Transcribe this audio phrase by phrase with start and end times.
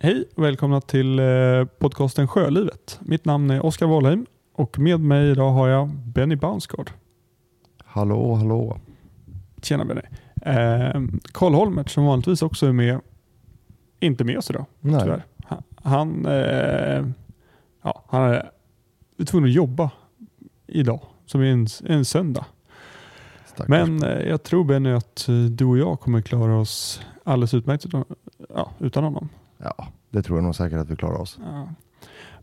[0.00, 3.00] Hej och välkomna till eh, podcasten Sjölivet.
[3.02, 6.90] Mitt namn är Oskar Wahlheim och med mig idag har jag Benny Bounsgaard.
[7.84, 8.80] Hallå, hallå.
[9.62, 10.00] Tjena Benny.
[10.42, 13.00] Eh, Karl Holmert som vanligtvis också är med,
[14.00, 15.00] inte med oss idag Nej.
[15.02, 15.24] tyvärr.
[15.44, 17.06] Han, han, eh,
[17.82, 18.22] ja, han
[19.18, 19.90] är tvungen att jobba
[20.66, 22.44] idag, som är en, en söndag.
[23.46, 23.68] Stackars.
[23.68, 27.86] Men eh, jag tror Benny att eh, du och jag kommer klara oss alldeles utmärkt
[27.86, 28.04] utan,
[28.54, 29.28] ja, utan honom.
[29.58, 31.38] Ja, det tror jag nog säkert att vi klarar oss.
[31.44, 31.68] Ja.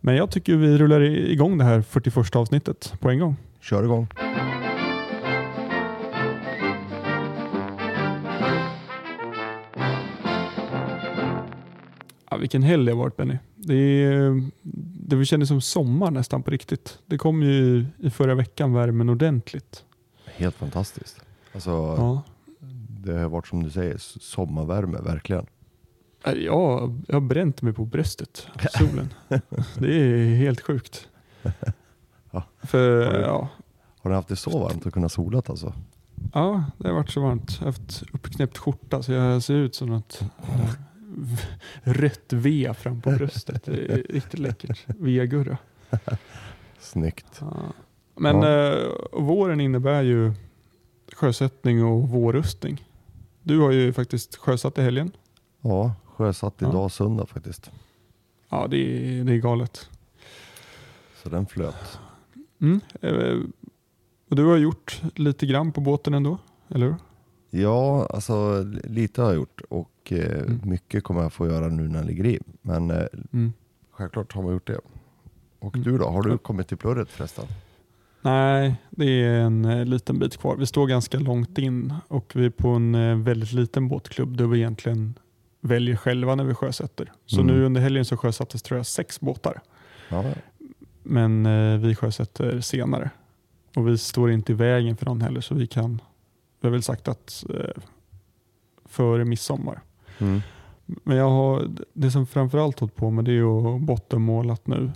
[0.02, 3.35] Men jag tycker vi rullar igång det här 41 avsnittet på en gång.
[3.59, 4.08] Kör igång.
[12.30, 13.38] Ja, vilken helg det har varit Benny.
[13.55, 14.09] Det,
[15.08, 16.99] det kändes som sommar nästan på riktigt.
[17.05, 19.83] Det kom ju i förra veckan värmen ordentligt.
[20.25, 21.21] Helt fantastiskt.
[21.53, 22.23] Alltså, Ja.
[23.03, 25.45] det har varit som du säger, sommarvärme, verkligen.
[26.25, 28.47] Jag, jag har bränt mig på bröstet,
[28.79, 29.13] solen.
[29.79, 31.07] Det är helt sjukt.
[32.31, 32.43] Ja.
[32.63, 33.47] För, Har du- ja,
[34.01, 35.73] Har ni haft det så varmt att kunna solat alltså?
[36.33, 37.51] ja, det har varit så varmt.
[37.51, 40.69] Jag har haft uppknäppt skjorta så jag ser ut som något eh,
[41.83, 43.63] rött V fram på bröstet.
[43.65, 44.83] Det är riktigt läckert.
[44.87, 45.57] Via-gurra.
[46.79, 47.37] Snyggt.
[47.41, 47.57] Ja.
[48.15, 48.77] Men eh,
[49.11, 50.33] våren innebär ju
[51.15, 52.85] sjösättning och vårrustning.
[53.43, 55.11] Du har ju faktiskt sjösatt i helgen.
[55.61, 56.69] Ja, sjösatt Ja.
[56.69, 57.71] idag söndag faktiskt.
[58.49, 59.89] Ja, det är, det är galet.
[61.23, 61.99] Så den flöt.
[62.61, 62.80] Mm.
[63.02, 63.37] Eh,
[64.30, 66.37] och du har gjort lite grann på båten ändå,
[66.70, 66.95] eller hur?
[67.49, 70.61] Ja, alltså lite har jag gjort och eh, Mm.
[70.64, 72.39] mycket kommer jag få göra nu när jag ligger i.
[72.61, 73.03] Men eh,
[73.33, 73.53] Mm.
[73.92, 74.80] självklart har man gjort det.
[75.59, 75.83] Och Mm.
[75.92, 76.32] du då, har Ja.
[76.32, 77.45] du kommit till plurret förresten?
[78.21, 80.55] Nej, det är en liten bit kvar.
[80.55, 84.58] Vi står ganska långt in och vi är på en väldigt liten båtklubb där vi
[84.58, 85.14] egentligen
[85.67, 87.11] väljer själva när vi sjösätter.
[87.26, 87.55] Så Mm.
[87.55, 89.61] nu under helgen så sjösattes tror jag sex båtar.
[90.09, 90.23] Ja,
[91.03, 93.09] Men eh, vi sjösätter senare.
[93.76, 96.02] Och vi står inte i vägen för någon heller så vi kan,
[96.61, 97.81] vi har väl sagt att eh,
[98.86, 99.81] före midsommar.
[100.20, 100.42] mm.
[100.86, 104.92] Men jag har, det som framförallt hållit på med det är att bottenmålat nu.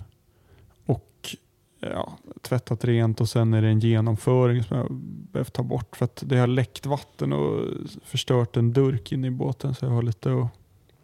[0.86, 1.36] Och
[1.80, 4.92] ja, tvättat rent och sen är det en genomföring som jag
[5.32, 7.64] behövt ta bort för att det har läckt vatten och
[8.04, 10.48] förstört en durk in i båten så jag har lite att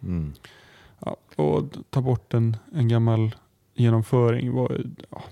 [0.03, 0.33] Mm.
[0.99, 3.35] Ja, och ta bort en, en gammal
[3.75, 5.23] genomföring var, ja,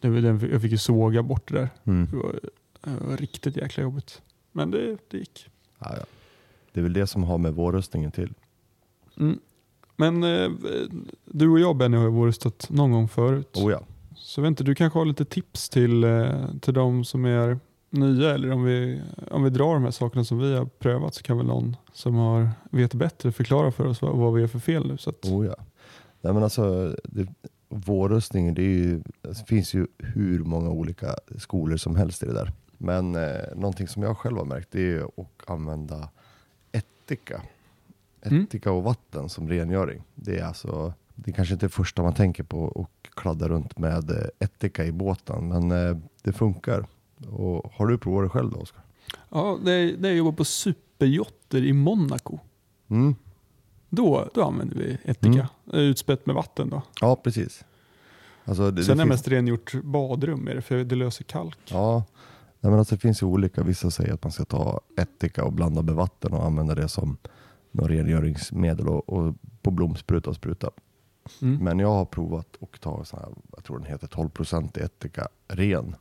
[0.00, 1.68] det, det, jag fick ju såga bort det där.
[1.84, 2.08] Mm.
[2.10, 2.40] Det var,
[2.80, 4.22] det var riktigt jäkla jobbigt.
[4.52, 5.48] Men det, det gick.
[5.78, 6.04] Ja, ja.
[6.72, 8.34] Det är väl det som har med vårrustningen till.
[9.16, 9.38] Mm.
[9.96, 10.50] Men eh,
[11.24, 13.56] du och jag Benny har ju vårrustat någon gång förut.
[13.56, 13.82] Oh ja.
[14.14, 17.58] Så vet inte, du kanske har lite tips till, eh, till de som är
[17.90, 21.22] nya eller om vi, om vi drar de här sakerna som vi har prövat så
[21.22, 24.58] kan väl någon som har, vet bättre förklara för oss vad, vad vi gör för
[24.58, 24.98] fel nu.
[24.98, 25.56] Så att, Oh ja.
[26.20, 27.26] Nej, men alltså, det,
[27.68, 32.52] vårrustning, det, ju, det finns ju hur många olika skolor som helst i det där.
[32.78, 36.08] Men eh, någonting som jag själv har märkt det är ju att använda
[36.72, 37.42] ättika.
[38.22, 38.44] Mm.
[38.44, 40.02] Ättika och vatten som rengöring.
[40.14, 43.78] Det är alltså, det är kanske inte det första man tänker på och kladda runt
[43.78, 46.86] med eh, ättika i båten, men eh, det funkar.
[47.28, 48.82] Och har du provat det själv då Oskar?
[49.28, 52.38] Ja, det, det jag jobbar på superjotter i Monaco.
[52.88, 53.14] Mm.
[53.88, 55.48] Då, då använder vi ättika.
[55.72, 56.82] Utspätt med vatten då.
[57.00, 57.64] Ja, precis.
[58.44, 61.58] Alltså, det, Sen det är det mest rengjort badrum med det för det löser kalk.
[61.64, 62.04] Ja,
[62.60, 63.62] Nej, men alltså, det finns ju olika.
[63.62, 67.16] Vissa säger att man ska ta ättika och blanda med vatten och använda det som
[67.70, 70.70] någon rengöringsmedel och, och på blomspruta och spruta.
[71.42, 71.64] Mm.
[71.64, 75.96] Men jag har provat att ta så här, jag tror den heter 12% ättika ren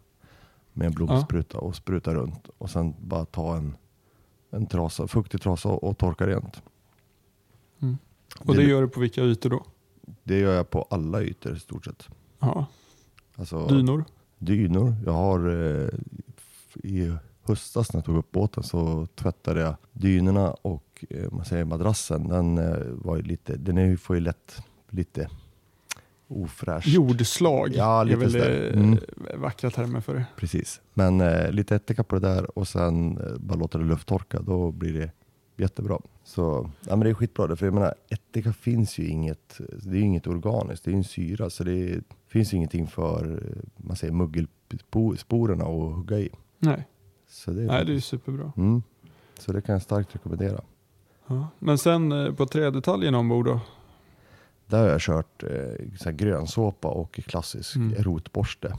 [0.79, 3.75] med en blomspruta och spruta runt och sen bara ta en,
[4.49, 6.61] en trasa, fuktig trasa och, och torka rent.
[7.79, 7.97] Mm.
[8.39, 9.65] Och det det, gör du på vilka ytor då?
[10.23, 12.07] det gör jag på alla ytor i stort sett.
[12.39, 12.65] Ja.
[13.35, 14.05] Alltså, Dynor?
[14.37, 14.95] dynor.
[15.05, 15.89] Jag har eh,
[16.83, 21.65] i höstas när jag tog upp båten så tvättade jag dynorna och eh, man säger
[21.65, 22.27] madrassen.
[22.27, 25.29] Den eh, var lite, den är, får ju lätt lite
[26.29, 26.87] ofräscht.
[26.87, 28.71] Jordslag Ja, är lite väl sådär.
[28.73, 28.99] eh, Mm.
[29.37, 30.25] vackra termer för det.
[30.37, 30.81] Precis.
[30.93, 34.41] Men eh, lite ättika på det där och sen eh, bara låta det lufttorka.
[34.41, 35.11] Då blir det
[35.57, 35.99] jättebra.
[36.23, 37.55] Så ja, men det är skitbra.
[37.55, 40.85] För jag menar, ättika finns ju inget, det är ju inget organiskt.
[40.85, 41.49] Det är ju en syra.
[41.49, 46.29] Så det finns ju ingenting för eh, man säger muggelsporerna att hugga i.
[46.59, 46.87] Nej,
[47.29, 48.51] Så det är, Nej det är superbra.
[48.57, 48.83] mm.
[49.39, 50.61] Så det kan jag starkt rekommendera.
[51.27, 51.47] Ja.
[51.59, 53.59] Men sen eh, på trädetaljerna ombord då?
[54.69, 55.49] Där har jag kört eh,
[55.99, 58.03] så här grönsåpa och klassisk Mm.
[58.03, 58.73] rotborste.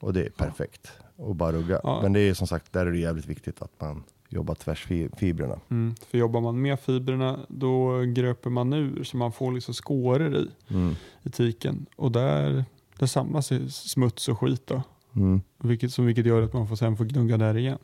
[0.00, 0.92] Och det är perfekt.
[1.16, 1.80] Och bara rugga.
[1.82, 1.98] Ja.
[2.02, 5.60] Men det är som sagt, där är det jävligt viktigt att man jobba tvärsfibrerna.
[5.70, 5.94] Mm.
[6.10, 10.48] För jobbar man med fibrerna då gröper man ur så man får liksom skåror i,
[10.70, 10.94] Mm.
[11.22, 11.86] i tiken.
[11.96, 12.64] Och där,
[12.98, 14.82] där samlas smuts och skit då.
[15.16, 15.40] Mm.
[15.58, 17.78] Vilket, som vilket gör att man får, sen får gnugga där igen.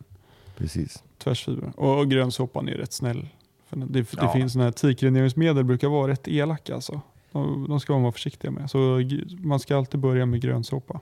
[0.57, 1.03] Precis.
[1.19, 1.73] Tvärsfibrer.
[1.77, 3.29] Och, och grönsåpan är rätt snäll.
[3.77, 4.33] Det, det Ja.
[4.33, 7.01] finns sådana här tikrengöringsmedel brukar vara rätt elaka alltså.
[7.33, 8.71] De, de ska man vara försiktiga med.
[8.71, 9.01] Så
[9.39, 11.01] man ska alltid börja med grönsåpa.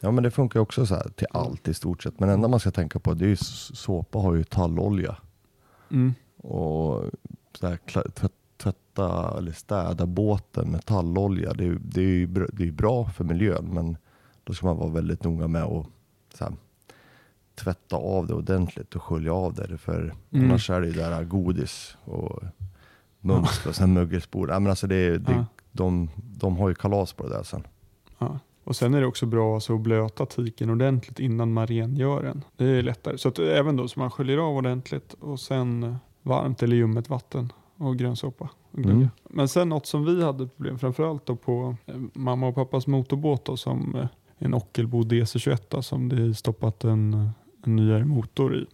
[0.00, 2.20] Ja men det funkar också så här till allt i stort sett.
[2.20, 5.16] Men det enda man ska tänka på det är ju s- såpa har ju tallolja.
[5.90, 6.14] Mm.
[6.36, 7.04] Och
[7.60, 7.78] så här,
[8.56, 11.52] tvätta eller städa båten med tallolja.
[11.54, 13.96] Det, är- det är ju bra, det är bra för miljön men
[14.44, 15.86] då ska man vara väldigt noga med att
[16.34, 16.52] så här,
[17.54, 19.78] tvätta av det ordentligt och skölja av det.
[19.78, 20.50] För Mm.
[20.50, 22.42] annars är det ju där godis och
[23.20, 24.50] mums och sen mögelspor.
[24.50, 25.44] Ja, men alltså det, det, Ja.
[25.72, 27.66] de, de har ju kalas på det där sen.
[28.18, 28.38] Ja.
[28.64, 32.44] Och sen är det också bra alltså, att blöta tiken ordentligt innan man rengör den.
[32.56, 33.18] Det är lättare.
[33.18, 37.52] Så att även då så man sköljer av ordentligt och sen varmt eller ljummet vatten
[37.76, 38.48] och grönsåpa.
[38.76, 39.08] Mm.
[39.30, 43.44] Men sen något som vi hade problem framförallt då på eh, mamma och pappas motorbåt
[43.44, 44.06] då, som eh,
[44.38, 47.28] en Ockelbo DC21 då, som det är stoppat en, eh,
[47.66, 48.66] en nyare motor i.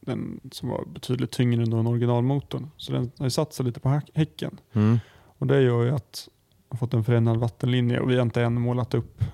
[0.00, 2.70] Den som var betydligt tyngre än den originalmotorn.
[2.76, 4.58] Så den har ju satt sig lite på häck- häcken.
[4.72, 4.98] Mm.
[5.38, 6.28] Och det gör ju att
[6.68, 9.24] jag har fått en förändrad vattenlinje och vi har inte än målat upp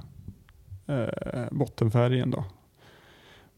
[0.87, 2.45] eh, bottenfärgen då.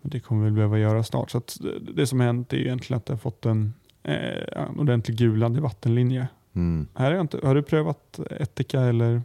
[0.00, 1.30] Men det kommer vi behöva göra snart.
[1.30, 5.16] Så det, det som hänt är egentligen att jag har fått en, eh, en ordentlig
[5.16, 6.28] gulande vattenlinje.
[6.52, 6.86] Mm.
[6.94, 9.22] Här jag inte, har du prövat Etika eller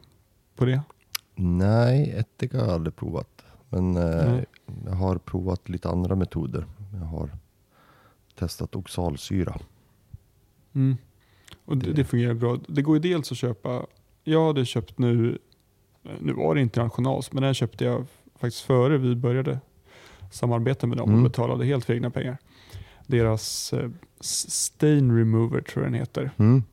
[0.55, 0.81] på det?
[1.35, 3.43] Nej, ättika har jag aldrig provat.
[3.69, 4.39] Men eh.
[4.85, 6.65] Jag har provat lite andra metoder.
[6.93, 7.29] Jag har
[8.35, 9.57] testat oxalsyra.
[10.73, 10.97] Mm.
[11.65, 12.57] Och det, Det- fungerar bra.
[12.67, 13.85] Det går ju dels att köpa,
[14.23, 15.37] jag hade köpt nu,
[16.19, 18.05] nu var det inte Nationals, men den köpte jag
[18.35, 19.59] faktiskt före vi började
[20.31, 21.23] samarbeta med dem Mm.
[21.23, 22.37] och betalade helt för egna pengar.
[23.07, 23.89] Deras eh,
[24.19, 26.63] Stain Remover tror jag den heter, Mm.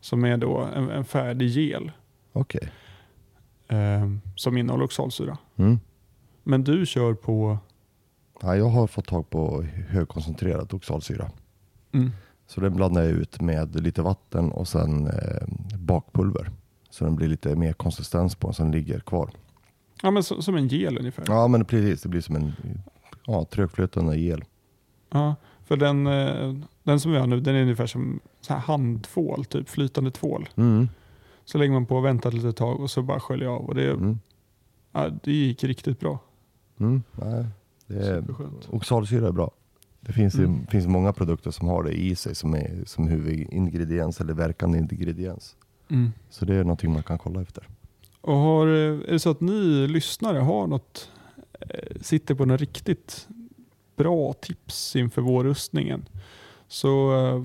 [0.00, 1.92] som är då en, en färdig gel
[2.32, 2.72] Okej.
[3.68, 5.38] eh, som innehåller oxalsyra.
[5.56, 5.78] Mm.
[6.48, 7.58] Men du kör på,
[8.42, 11.30] Ja, jag har fått tag på högkoncentrerad oxalsyra.
[11.92, 12.10] mm,
[12.46, 15.46] Så den blandar jag ut med lite vatten och sen eh,
[15.78, 16.50] bakpulver.
[16.90, 19.30] Så den blir lite mer konsistens på den som ligger kvar.
[20.02, 21.24] ja, men så, som en gel ungefär.
[21.28, 22.52] Ja men precis, det blir som en
[23.26, 24.44] ja, trögflötande gel.
[25.12, 25.34] Ja,
[25.64, 29.44] för den, eh, den som vi har nu den är ungefär som så här handtvål,
[29.44, 30.48] typ flytande tvål.
[30.56, 30.88] Mm.
[31.44, 33.64] Så lägger man på och väntar ett litet tag och så bara sköljer av.
[33.66, 34.18] Och det, Mm.
[34.92, 36.18] ja, det gick riktigt bra.
[36.80, 37.02] Mm.
[37.12, 37.44] Nej,
[37.86, 38.24] det är,
[38.70, 39.50] oxalsyra är bra.
[40.00, 40.66] Det finns, ju, Mm.
[40.66, 45.56] finns många produkter som har det i sig som, är, som huvudingrediens eller verkande ingrediens.
[45.88, 46.12] Mm.
[46.30, 47.68] Så det är någonting man kan kolla efter.
[48.20, 48.72] Och har, eh,
[49.08, 51.10] är det så att ni lyssnare har något,
[51.60, 53.28] eh, sitter på något riktigt
[53.96, 56.08] bra tips inför vårrustningen
[56.68, 57.44] så eh,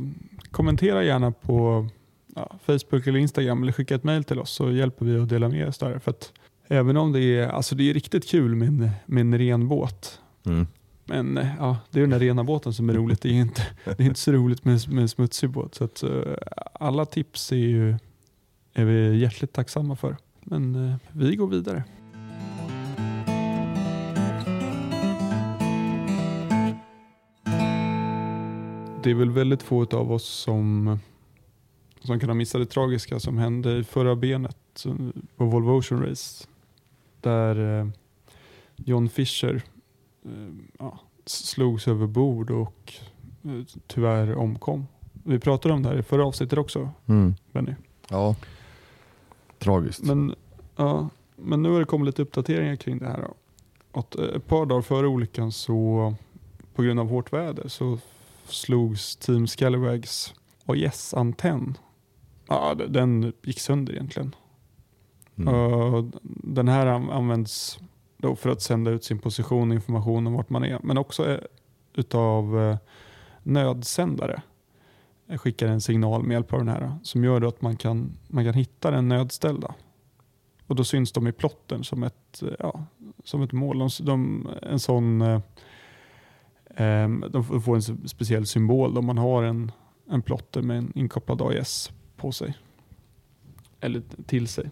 [0.51, 1.88] kommentera gärna på
[2.36, 5.50] ja, Facebook eller Instagram eller skicka ett mail till oss så hjälper vi att dela
[5.50, 6.00] med oss där.
[6.00, 6.33] För att
[6.71, 10.21] även om det är, alltså det är riktigt kul med en, med en ren båt
[10.45, 10.68] Mm.
[11.06, 13.21] Men eh, ja, det är den där rena båten som är roligt.
[13.21, 15.75] Det är inte, det är inte så roligt med, med en smutsig båt.
[15.75, 16.33] Så att, eh,
[16.73, 17.95] alla tips är, ju,
[18.73, 20.18] är vi hjärtligt tacksamma för.
[20.42, 21.83] Men eh, vi går vidare.
[29.04, 30.99] Det är väl väldigt få av oss som,
[32.01, 34.85] som kan ha missat det tragiska som hände i förra benet
[35.35, 36.47] på Volvo Ocean Race.
[37.21, 37.87] Där eh,
[38.75, 39.61] John Fisher
[40.25, 40.31] eh,
[40.80, 42.94] ja, slogs över bord och
[43.44, 44.87] eh, tyvärr omkom.
[45.23, 47.35] Vi pratade om det här i förra avsnittet också, Mm.
[47.51, 47.75] Benny.
[48.09, 48.35] Ja,
[49.59, 50.04] tragiskt.
[50.04, 50.35] Men,
[50.75, 53.28] ja, men nu har det kommit lite uppdateringar kring det här.
[53.92, 56.13] Att ett par dagar före olyckan så
[56.75, 57.97] på grund av hårt väder så
[58.45, 60.33] slogs Team Scalawags
[60.66, 61.78] AIS-antenn.
[62.47, 64.35] Ja, den gick sönder egentligen.
[65.48, 65.94] Mm.
[65.94, 67.80] Eh, den här används
[68.18, 70.80] då för att sända ut sin position och information om vart man är.
[70.83, 71.40] Men också eh,
[71.94, 72.78] utav eh,
[73.44, 74.42] nödsändare.
[75.26, 78.12] Jag skickar en signal med hjälp av den här som gör då att man kan,
[78.28, 79.76] man kan hitta den nödställda.
[80.68, 82.86] Och då syns de i plotten som ett, ja,
[83.24, 83.80] som ett mål.
[83.80, 89.71] De, de, en sån, eh, de får en speciell symbol om man har en,
[90.10, 92.57] en plotter med en inkopplad AIS på sig.
[93.80, 94.71] Eller till sig.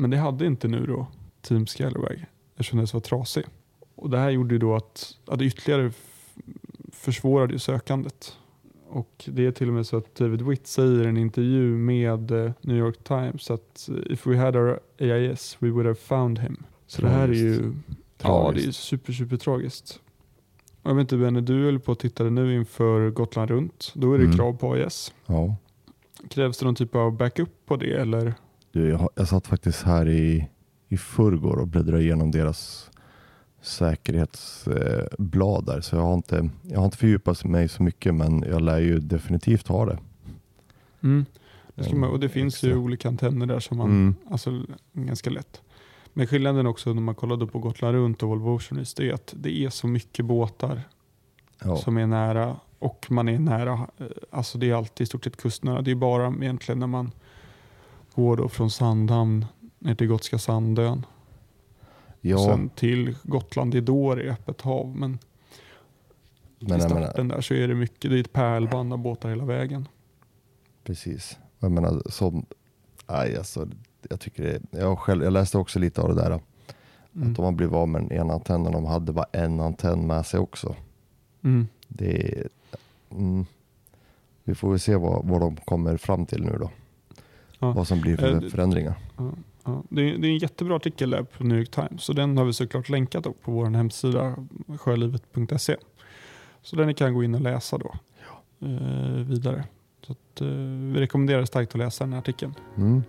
[0.00, 1.06] Men det hade inte nu då
[1.40, 2.24] Team Scalawag
[2.56, 3.44] eftersom det var trasig.
[3.94, 5.92] Och det här gjorde ju då att ja, det ytterligare
[6.92, 8.36] försvårade sökandet.
[8.88, 12.30] Och det är till och med så att David Witt säger i en intervju med
[12.30, 16.38] eh, New York Times att eh, if we had our AIS we would have found
[16.38, 16.62] him.
[16.86, 17.72] Så det här är ju,
[18.22, 20.00] ja det är super super tragiskt.
[20.82, 23.92] Jag vet inte Benny, du höll på att titta nu inför Gotland runt.
[23.94, 24.36] Då är det Mm.
[24.36, 25.12] krav på AIS.
[25.26, 25.56] Ja.
[26.28, 28.34] Krävs det någon typ av backup på det eller?
[28.78, 30.48] Du, jag, jag satt faktiskt här i,
[30.88, 32.90] i förrgår och bläddrade igenom deras
[33.60, 35.80] säkerhetsblad eh, där.
[35.80, 38.98] Så jag har, inte, jag har inte fördjupat mig så mycket men jag lär ju
[38.98, 39.98] definitivt ha det.
[41.02, 41.24] Mm.
[41.74, 42.80] Det man, och det finns ju extra.
[42.80, 44.14] olika antenner där som man, Mm.
[44.30, 45.62] alltså ganska lätt.
[46.12, 49.12] Men skillnaden också när man kollade på Gotland runt och Volvo Ocean Race, det är
[49.14, 50.80] att det är så mycket båtar
[51.64, 51.76] Ja.
[51.76, 55.36] som är nära och man är nära, eh, alltså det är alltid i stort sett
[55.36, 55.82] kustnära.
[55.82, 57.10] Det är bara egentligen när man
[58.18, 59.46] går då från Sandhamn
[59.78, 61.06] ner till Gotska Sandön
[62.20, 64.96] ja, sen till Gotland, är då det är öppet hav.
[64.96, 65.18] Men,
[66.58, 68.98] men i jag menar, starten där så är det mycket, det är ett pärlband av
[68.98, 69.88] båtar hela vägen.
[70.84, 71.38] precis.
[71.58, 72.46] Jag menar som,
[73.06, 73.68] aj, alltså,
[74.08, 76.40] jag tycker det, jag, själv, jag läste också lite av det där.
[77.14, 77.30] Mm.
[77.30, 80.26] Att de har blivit av med den ena antennen, de hade bara en antenn med
[80.26, 80.76] sig också.
[81.44, 81.68] Mm.
[81.88, 82.48] Det är,
[83.10, 83.46] mm,
[84.44, 86.70] vi får väl se vad, vad de kommer fram till nu då.
[87.58, 87.72] Ja.
[87.72, 88.94] Vad som blir för Eh, det- förändringar.
[89.16, 89.30] Ja,
[89.64, 89.82] ja.
[89.88, 92.44] Det, är, det är en jättebra artikel där på New York Times så den har
[92.44, 94.34] vi såklart länkat upp på vår hemsida
[94.78, 95.76] sjölivet.se.
[96.62, 97.94] Så den kan gå in och läsa då
[98.66, 99.64] eh, vidare.
[100.06, 100.46] Så att, eh,
[100.92, 102.54] vi rekommenderar starkt att läsa den här artikeln.
[102.76, 103.02] Mm.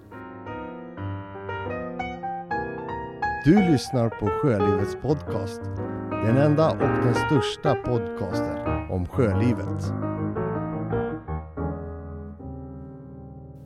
[3.46, 5.62] Du lyssnar på Sjölivets podcast.
[6.12, 8.58] Den enda och den största podcasten
[8.92, 9.94] om sjölivet.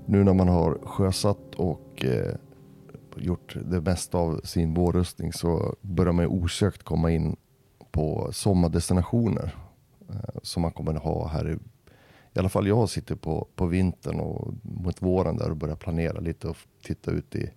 [0.05, 2.35] Nu när man har sjösatt och eh,
[3.17, 7.35] gjort det mesta av sin vårrustning så börjar man ju osökt komma in
[7.91, 9.55] på sommardestinationer
[10.09, 11.57] eh, som man kommer att ha här i
[12.35, 16.19] i alla fall jag sitter på, på vintern och mot våren där och börjar planera
[16.19, 17.49] lite och titta ut i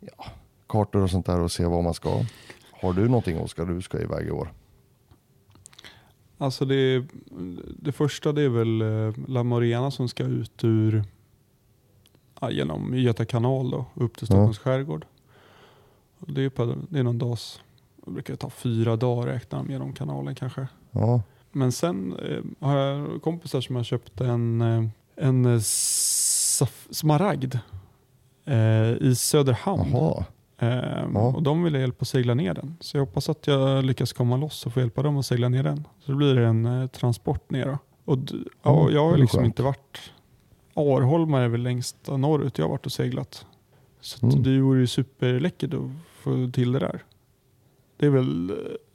[0.00, 0.24] ja,
[0.66, 2.24] kartor och sånt där och se var man ska.
[2.72, 4.52] Har du någonting Oskar du ska iväg i år?
[6.38, 7.04] Alltså det,
[7.80, 11.04] det första det är väl eh, La Morena som ska ut ur
[12.40, 15.06] ja, genom Göta kanal då, upp till Stockholms skärgård.
[16.18, 17.60] Och Det är, på, det är någon dags,
[18.04, 20.68] det brukar ta fyra dagar räknar de genom kanalen kanske.
[20.90, 24.84] Ja, Men sen eh, har jag kompisar som har köpt en, eh,
[25.16, 27.54] en eh, saf- smaragd
[28.44, 29.90] eh, i Söderhamn.
[29.92, 30.24] jaha.
[30.58, 31.20] Eh, Ja.
[31.36, 32.76] Och de ville hjälpa att segla ner den.
[32.80, 35.62] Så jag hoppas att jag lyckas komma loss och få hjälpa dem att segla ner
[35.62, 35.84] den.
[36.00, 37.66] Så blir det en eh, transport ner.
[37.66, 37.78] Då.
[38.04, 40.12] Och ja, Ja, jag har liksom inte varit...
[40.74, 43.46] Arholma är väl längst norrut jag har varit och seglat.
[44.00, 44.42] Så Mm.
[44.42, 45.90] det vore ju superläckert att
[46.22, 47.02] få till det där.
[47.96, 48.46] Det är väl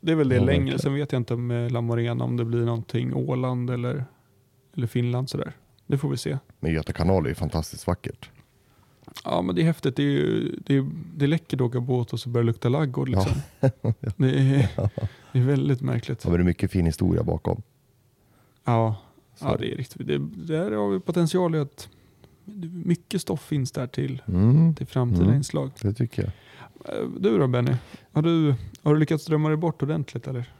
[0.01, 0.79] det, är väl det Ja, längre.
[0.79, 4.05] Sen vet jag inte med La Morena om det blir någonting Åland eller,
[4.75, 5.53] eller Finland sådär.
[5.87, 6.37] Det får vi se.
[6.59, 8.29] Men Göta kanal är ju fantastiskt vackert.
[9.25, 9.95] Ja men det är häftigt.
[9.95, 13.09] Det är, det är, det att åka båt och så börjar det lukta laggård.
[13.09, 13.25] Ja.
[13.25, 13.41] Liksom.
[14.17, 14.69] det, är,
[15.31, 16.21] det är väldigt märkligt.
[16.23, 17.61] Ja, men det är mycket fin historia bakom.
[18.65, 18.95] Ja,
[19.35, 19.45] Så.
[19.45, 20.07] ja det är riktigt.
[20.07, 20.17] Det,
[20.55, 21.89] där har vi potential i att
[22.85, 25.35] mycket stoff finns där till, Mm, till framtida Mm.
[25.35, 25.71] inslag.
[25.81, 26.31] det tycker jag.
[26.95, 27.71] Eh, Du då Benny?
[28.11, 30.53] Har du, har du lyckats drömma dig bort ordentligt eller?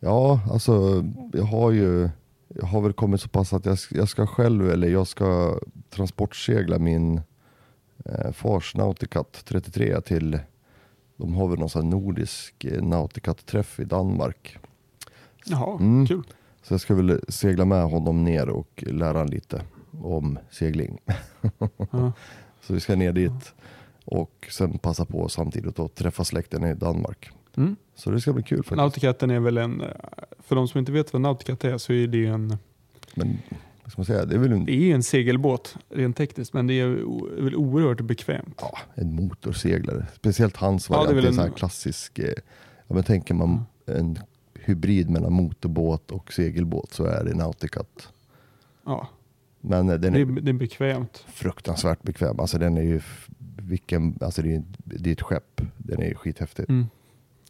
[0.00, 2.08] Ja, alltså jag har ju
[2.48, 5.58] jag har väl kommit så pass att jag, jag ska själv, eller jag ska
[5.90, 7.20] transportsegla min
[8.04, 10.38] eh, fars Nauticat 33 till,
[11.16, 14.58] de har väl någon sån här nordisk eh, Nauticat-träff i Danmark.
[15.44, 16.06] Jaha, Mm.
[16.06, 16.22] kul.
[16.62, 19.62] Så jag ska väl segla med honom ner och lära han lite
[20.02, 20.98] om segling.
[21.90, 22.12] Ja.
[22.60, 23.54] Så vi ska ner dit
[24.04, 27.30] och sen passa på samtidigt att träffa släkten i Danmark.
[27.56, 27.76] Mm.
[27.94, 28.76] Så det ska bli kul faktiskt.
[28.76, 29.86] Nauticaten är väl en, eh,
[30.38, 32.56] för de som inte vet vad Nauticat är så är det en,
[33.14, 33.38] Men
[33.88, 36.66] vad ska man säga, det är väl en, det är en segelbåt rent tekniskt men
[36.66, 36.86] det är
[37.42, 38.54] väl oerhört bekvämt.
[38.60, 40.06] ja, en motorseglare.
[40.16, 41.16] Speciellt hans Ja, det är variant.
[41.16, 42.32] väl det är en sån en- här klassisk, eh,
[42.86, 44.18] ja, men tänker man en
[44.54, 48.08] hybrid mellan motorbåt och segelbåt så är det Nauticat.
[48.84, 49.08] Ja,
[49.60, 51.24] Men eh, den det, är är, det är bekvämt.
[51.28, 52.40] fruktansvärt bekväm.
[52.40, 53.00] Alltså den är ju,
[53.62, 55.60] vilken, alltså det är, det är ett skepp.
[55.76, 56.64] Den är skithäftig.
[56.70, 56.86] Mm.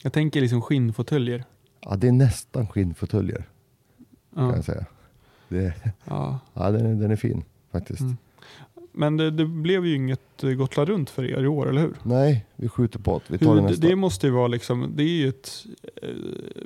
[0.03, 1.45] Jag tänker liksom skinnfåtöljer.
[1.81, 3.49] Ja, det är nästan skinnfåtöljer
[4.35, 4.87] kan Ja, jag säga.
[5.49, 5.75] Det,
[6.05, 6.39] ja.
[6.55, 8.01] ja, den, är, den är fin faktiskt.
[8.01, 8.17] Mm.
[8.93, 11.95] Men det, det blev ju inget eh, Gotland runt för er i år, eller hur?
[12.03, 13.87] Nej, vi skjuter på att vi tar det Hur, nästa.
[13.87, 15.51] det måste ju vara liksom, det är ju ett,
[16.03, 16.09] eh,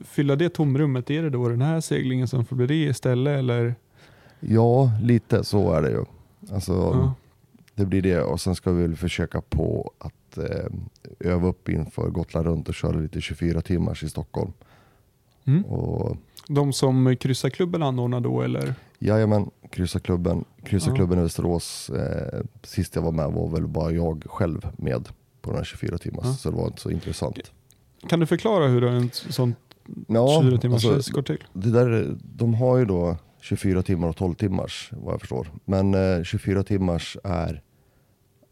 [0.05, 3.75] fylla det tomrummet, är det då den här seglingen som får bli det istället eller?
[4.41, 6.05] Ja, lite så är det ju.
[6.55, 7.15] Alltså, Ja.
[7.75, 10.67] Det blir det och sen ska vi väl försöka på att eh,
[11.21, 14.53] öva upp inför Gotland runt och köra lite 24 timmars i Stockholm.
[15.45, 15.65] Mm.
[15.65, 16.17] Och
[16.49, 18.75] De som kryssarklubben anordnar då eller?
[18.99, 21.23] jajamän, kryssarklubben, kryssarklubben Ja.
[21.23, 21.91] i Västerås.
[21.91, 25.09] Eh, sist jag var med var väl bara jag själv med
[25.43, 26.25] på den här 24 timmars.
[26.27, 26.33] Ja.
[26.33, 27.53] Så det var inte så intressant.
[28.09, 29.55] Kan du förklara hur en sån
[30.09, 31.45] Ja, 24 timmars alltså, går till?
[31.53, 35.49] det där, de har ju då 24 timmar och 12 timmars vad jag förstår.
[35.65, 37.63] Men eh, 24 timmars är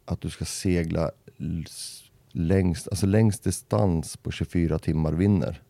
[0.04, 1.11] att du ska segla
[2.32, 5.62] längst, alltså längst distans på 24 timmar vinner.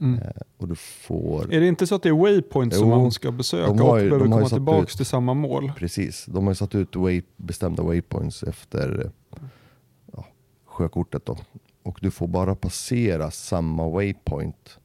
[0.00, 0.18] Mm.
[0.20, 3.32] Eh, och du får, Är det inte så att det är waypoints som man ska
[3.32, 5.72] besöka de har och ju- behöver de har ju komma tillbaka ut- till samma mål?
[5.76, 9.10] precis, de har ju satt ut way, bestämda waypoints efter
[10.12, 10.26] ja,
[10.64, 11.36] sjökortet då.
[11.82, 14.78] Och du får bara passera samma waypoint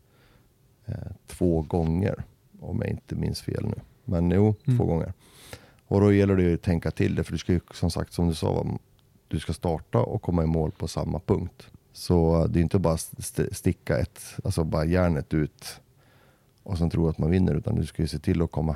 [0.85, 0.93] eh,
[1.27, 2.23] två gånger.
[2.61, 3.75] Om jag inte minns fel nu.
[4.05, 4.77] Men jo, Mm.
[4.79, 5.13] två gånger.
[5.87, 8.13] Och då gäller det ju att tänka till det, för du ska ju som sagt,
[8.13, 8.65] som du sa,
[9.27, 11.67] du ska starta och komma i mål på samma punkt.
[11.93, 15.65] Så det är inte bara st- sticka ett, alltså bara järnet ut
[16.63, 18.75] och sen tro att man vinner, utan du ska ju se till att komma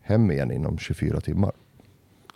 [0.00, 1.52] hem igen inom 24 timmar.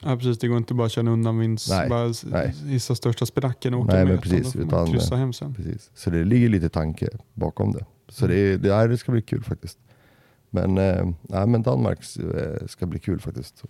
[0.03, 2.55] Ja, precis, det går inte bara att köra undan vinst, Nej, bara nej.
[2.67, 4.13] hissa största spinacken och åka Nej, med.
[4.13, 5.55] men precis, utan utan- kryssa hem sen.
[5.55, 5.91] Precis.
[5.95, 7.85] Så det ligger lite tanke bakom det.
[8.09, 9.79] Så det, är- det, är, det ska bli kul faktiskt.
[10.51, 13.63] Men, eh, nej, men Danmark eh, ska bli kul faktiskt.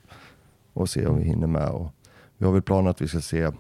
[0.72, 1.68] Och se om vi hinner med.
[1.68, 1.90] Och
[2.38, 3.50] vi har väl planer att vi ska se,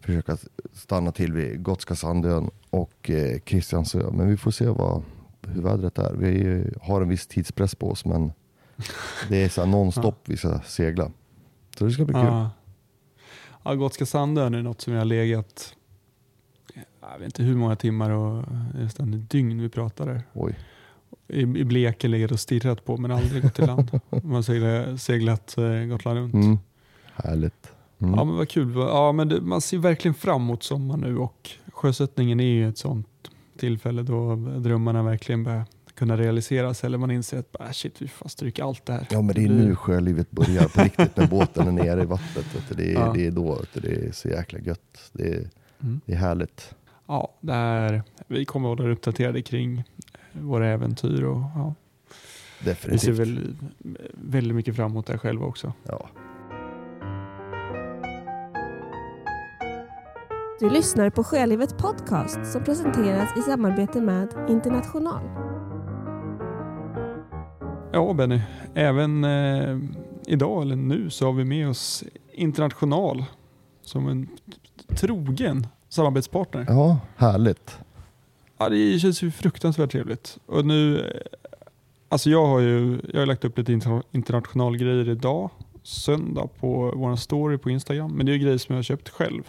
[0.00, 0.36] försöka
[0.72, 4.10] stanna till vid Gotska Sandön och eh, Kristiansö.
[4.12, 5.02] Men vi får se vad,
[5.42, 6.14] hur vädret är.
[6.14, 8.32] Vi har en viss tidspress på oss men
[9.28, 11.10] det är så nonstop vi ska segla.
[11.78, 12.24] Så det ska bli kul.
[12.24, 12.50] Ja.
[13.62, 15.74] Ja, Gotska Sandön är något som jag har legat,
[17.00, 20.22] jag vet inte hur många timmar och nästan ett dygn vi pratar där.
[20.32, 20.58] Oj.
[21.28, 24.00] I, i bleken legat och stirrat på men aldrig gått i land.
[24.10, 26.34] Man har seglat, seglat eh, Gotland runt.
[26.34, 26.58] Mm.
[27.14, 27.72] Härligt.
[28.00, 28.14] Mm.
[28.14, 28.72] Ja men vad kul.
[28.76, 32.78] Ja, men det, man ser verkligen fram emot sommar nu och sjösättningen är ju ett
[32.78, 33.06] sånt
[33.58, 38.28] tillfälle då drömmarna verkligen börjar kunna realiseras eller man inser att ah, shit, vi får
[38.28, 39.06] stryka allt det här.
[39.10, 42.46] Ja men det är nu sjölivet börjar på riktigt när båten är nere i vattnet.
[42.76, 43.12] Det, är, Ja.
[43.14, 45.10] det är då det är så jäkla gött.
[45.12, 45.48] Det är,
[45.82, 46.00] Mm.
[46.06, 46.74] det är härligt.
[47.06, 49.84] Ja, det här, vi kommer att hålla er uppdaterade kring
[50.32, 51.74] våra äventyr och ja,
[52.08, 53.18] vi ser Definitivt.
[53.18, 53.56] väl
[54.12, 55.72] väldigt mycket fram emot det här själva också.
[55.84, 56.08] Ja.
[60.60, 65.22] Du lyssnar på Sjölivet Podcast som presenteras i samarbete med International.
[67.92, 68.40] Ja Benny,
[68.74, 69.78] även eh,
[70.26, 73.24] idag eller nu så har vi med oss International
[73.82, 74.28] som en
[74.88, 76.66] trogen samarbetspartner.
[76.68, 77.78] ja, härligt.
[78.58, 80.38] Ja, det känns ju fruktansvärt trevligt.
[80.46, 81.04] Och nu, eh,
[82.08, 85.50] alltså jag har ju jag har lagt upp lite interna- international grejer idag,
[85.82, 88.12] söndag på vår story på Instagram.
[88.12, 89.42] Men det är ju grejer som jag har köpt själv.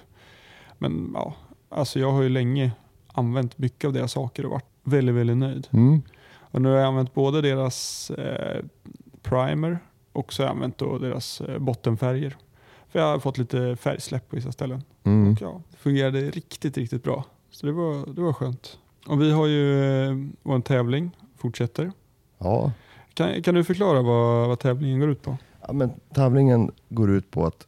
[0.80, 1.36] Men ja,
[1.70, 2.72] alltså jag har ju länge
[3.08, 5.68] använt mycket av deras saker och varit väldigt, väldigt nöjd.
[5.72, 6.02] Mm.
[6.38, 8.64] Och nu har jag använt både deras eh,
[9.22, 9.80] primer
[10.14, 12.38] och så har jag använt då deras eh, bottenfärger.
[12.90, 14.84] För jag har fått lite färgsläpp på vissa ställen.
[15.04, 15.32] Mm.
[15.32, 17.26] Och ja, det fungerade riktigt, riktigt bra.
[17.50, 18.80] Så det var, det var skönt.
[19.08, 21.92] Och vi har ju eh, vår tävling, fortsätter.
[22.38, 22.72] Ja.
[23.14, 25.38] Kan, kan du förklara vad, vad tävlingen går ut på?
[25.70, 27.68] ja, men tävlingen går ut på att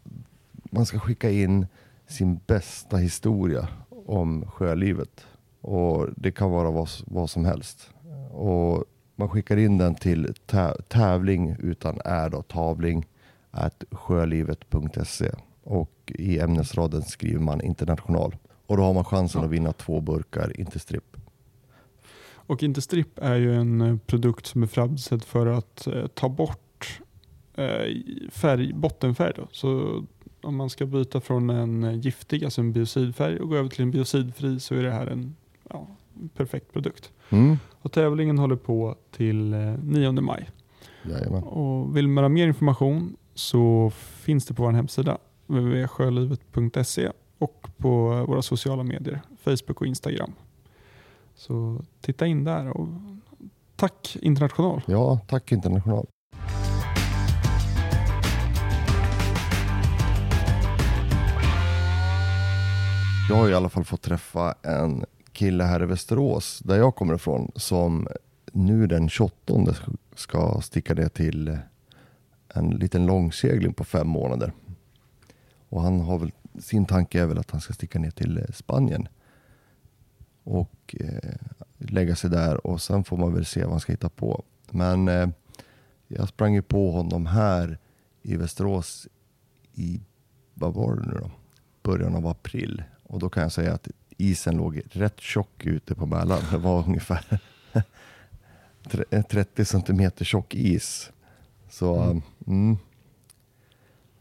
[0.64, 1.68] man ska skicka in
[2.12, 3.68] sin bästa historia
[4.06, 5.26] om sjölivet.
[5.62, 7.90] Och det kan vara vad, vad som helst.
[8.32, 8.84] Och
[9.16, 13.06] man skickar in den till tä- tävling utan är då tavling
[13.52, 15.32] at sjölivet.se
[15.64, 18.36] och i ämnesraden skriver man international.
[18.68, 19.46] Och då har man chansen Ja.
[19.46, 21.18] att vinna två burkar Interstrip.
[22.34, 27.00] Och Interstrip är ju en eh, produkt som är framställd för att eh, ta bort
[27.56, 27.86] eh,
[28.30, 29.34] färg, bottenfärg.
[29.36, 29.48] Då.
[29.52, 30.04] Så
[30.44, 33.82] om man ska byta från en eh, giftig, alltså en biocidfärg och gå över till
[33.82, 35.36] en biocidfri så är det här en
[35.70, 35.88] ja,
[36.36, 37.12] perfekt produkt.
[37.30, 37.58] Mm.
[37.82, 40.50] Och tävlingen håller på till eh, 9 maj.
[41.04, 41.44] Jajamän.
[41.44, 48.26] Och vill man ha mer information så finns det på vår hemsida www.sjölivet.se och på
[48.28, 50.34] våra sociala medier, Facebook och Instagram.
[51.36, 52.88] Så titta in där och
[53.76, 54.82] tack International.
[54.86, 56.08] Ja, tack international.
[63.30, 67.16] Jag har i alla fall fått träffa en kille här i Västerås, där jag kommer
[67.16, 68.08] ifrån, som
[68.52, 69.76] nu den 28
[70.16, 71.58] ska sticka ner till
[72.48, 74.54] en liten långsegling på fem månader.
[75.70, 78.44] Och han har väl, sin tanke är väl att han ska sticka ner till eh,
[78.54, 79.08] Spanien
[80.44, 81.36] och eh,
[81.78, 84.44] lägga sig där och sen får man väl se vad han ska hitta på.
[84.72, 85.30] Men eh,
[86.08, 87.78] jag sprang ju på honom här
[88.22, 89.08] i Västerås
[89.74, 90.02] i,
[90.54, 91.32] vad var det nu då?
[91.84, 92.84] Början av april.
[93.12, 96.44] Och då kan jag säga att isen låg rätt tjock ute på Mälaren.
[96.52, 97.40] Det var ungefär
[98.90, 101.12] tre- 30 centimeter tjock is.
[101.70, 102.22] Så, Mm.
[102.48, 102.78] mm.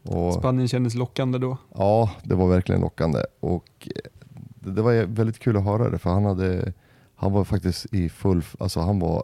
[0.03, 1.57] Och, Spanien kändes lockande då.
[1.75, 3.23] Ja, det var verkligen lockande.
[3.39, 4.11] Och eh,
[4.59, 6.73] det, det var väldigt kul att höra det, för han hade,
[7.15, 9.23] Han var faktiskt i full, alltså han var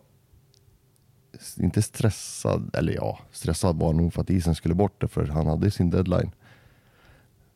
[1.57, 5.25] inte stressad, eller ja, stressad var han nog för att isen skulle bort det, för
[5.27, 6.31] han hade sin deadline.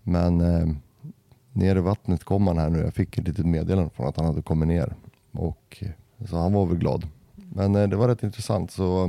[0.03, 0.67] Men eh,
[1.53, 2.79] ner i vattnet kom han här nu.
[2.79, 4.93] Jag fick ett litet meddelande från att han hade kommit ner.
[5.31, 7.07] Och, eh, så han var väl glad.
[7.35, 9.03] Men eh, det var rätt intressant så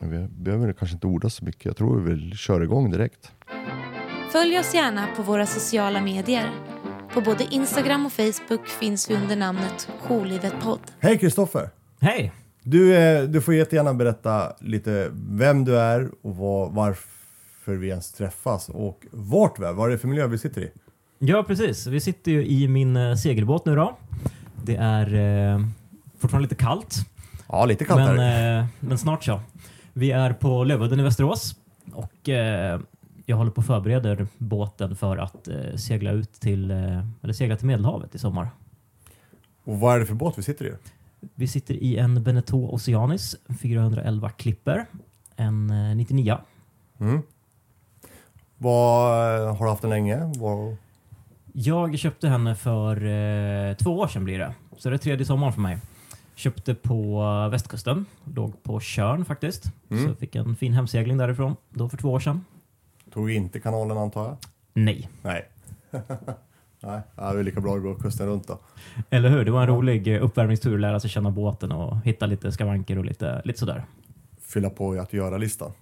[0.00, 1.64] eh, vi behöver kanske inte orda så mycket.
[1.64, 3.32] Jag tror vi vill köra igång direkt.
[4.32, 6.50] Följ oss gärna på våra sociala medier.
[7.14, 10.80] På både Instagram och Facebook finns vi under namnet Jourlivet podd.
[10.98, 11.70] Hej Kristoffer!
[12.00, 12.32] Hej!
[12.62, 18.68] Du, du får jättegärna berätta lite vem du är och vad, varför vi ens träffas
[18.68, 19.72] och vart vi är.
[19.72, 20.70] Vad är det för miljö vi sitter i?
[21.24, 21.86] Ja, precis.
[21.86, 23.96] Vi sitter ju i min eh, segelbåt nu då.
[24.64, 25.14] Det är
[25.54, 25.66] eh,
[26.18, 26.96] fortfarande lite kallt,
[27.48, 28.58] Ja, lite kallt men, här.
[28.60, 29.40] eh, men snart så.
[29.92, 31.56] Vi är på Lövudden i Västerås
[31.92, 32.80] och eh,
[33.26, 37.56] jag håller på och förbereder båten för att eh, segla ut till, eh, eller segla
[37.56, 38.50] till Medelhavet i sommar.
[39.64, 40.72] Och vad är det för båt vi sitter i?
[41.34, 44.86] Vi sitter i en Beneteau Oceanis 411 klipper,
[45.36, 46.38] en eh, 99.
[47.00, 47.22] Mm.
[48.58, 50.32] Vad, eh, har du haft den länge?
[50.36, 50.76] Vad,
[51.52, 54.54] Jag köpte henne för eh, två år sedan blir det.
[54.78, 55.78] Så det är tredje sommaren för mig.
[56.34, 58.06] Köpte på västkusten.
[58.34, 59.64] Låg på Tjörn faktiskt.
[59.90, 60.08] Mm.
[60.08, 61.56] Så fick en fin hemsegling därifrån.
[61.70, 62.44] Då för två år sedan.
[63.12, 64.36] tog inte kanalen antar jag?
[64.72, 65.08] Nej.
[65.22, 65.48] Nej.
[66.84, 68.58] Nej, ja, det är lika bra att gå kusten runt då.
[69.10, 69.44] Eller hur?
[69.44, 70.78] Det var en rolig eh, uppvärmningstur.
[70.78, 73.84] Lära sig känna båten och hitta lite skavanker och lite, lite sådär.
[74.40, 75.72] Fylla på i att göra-listan.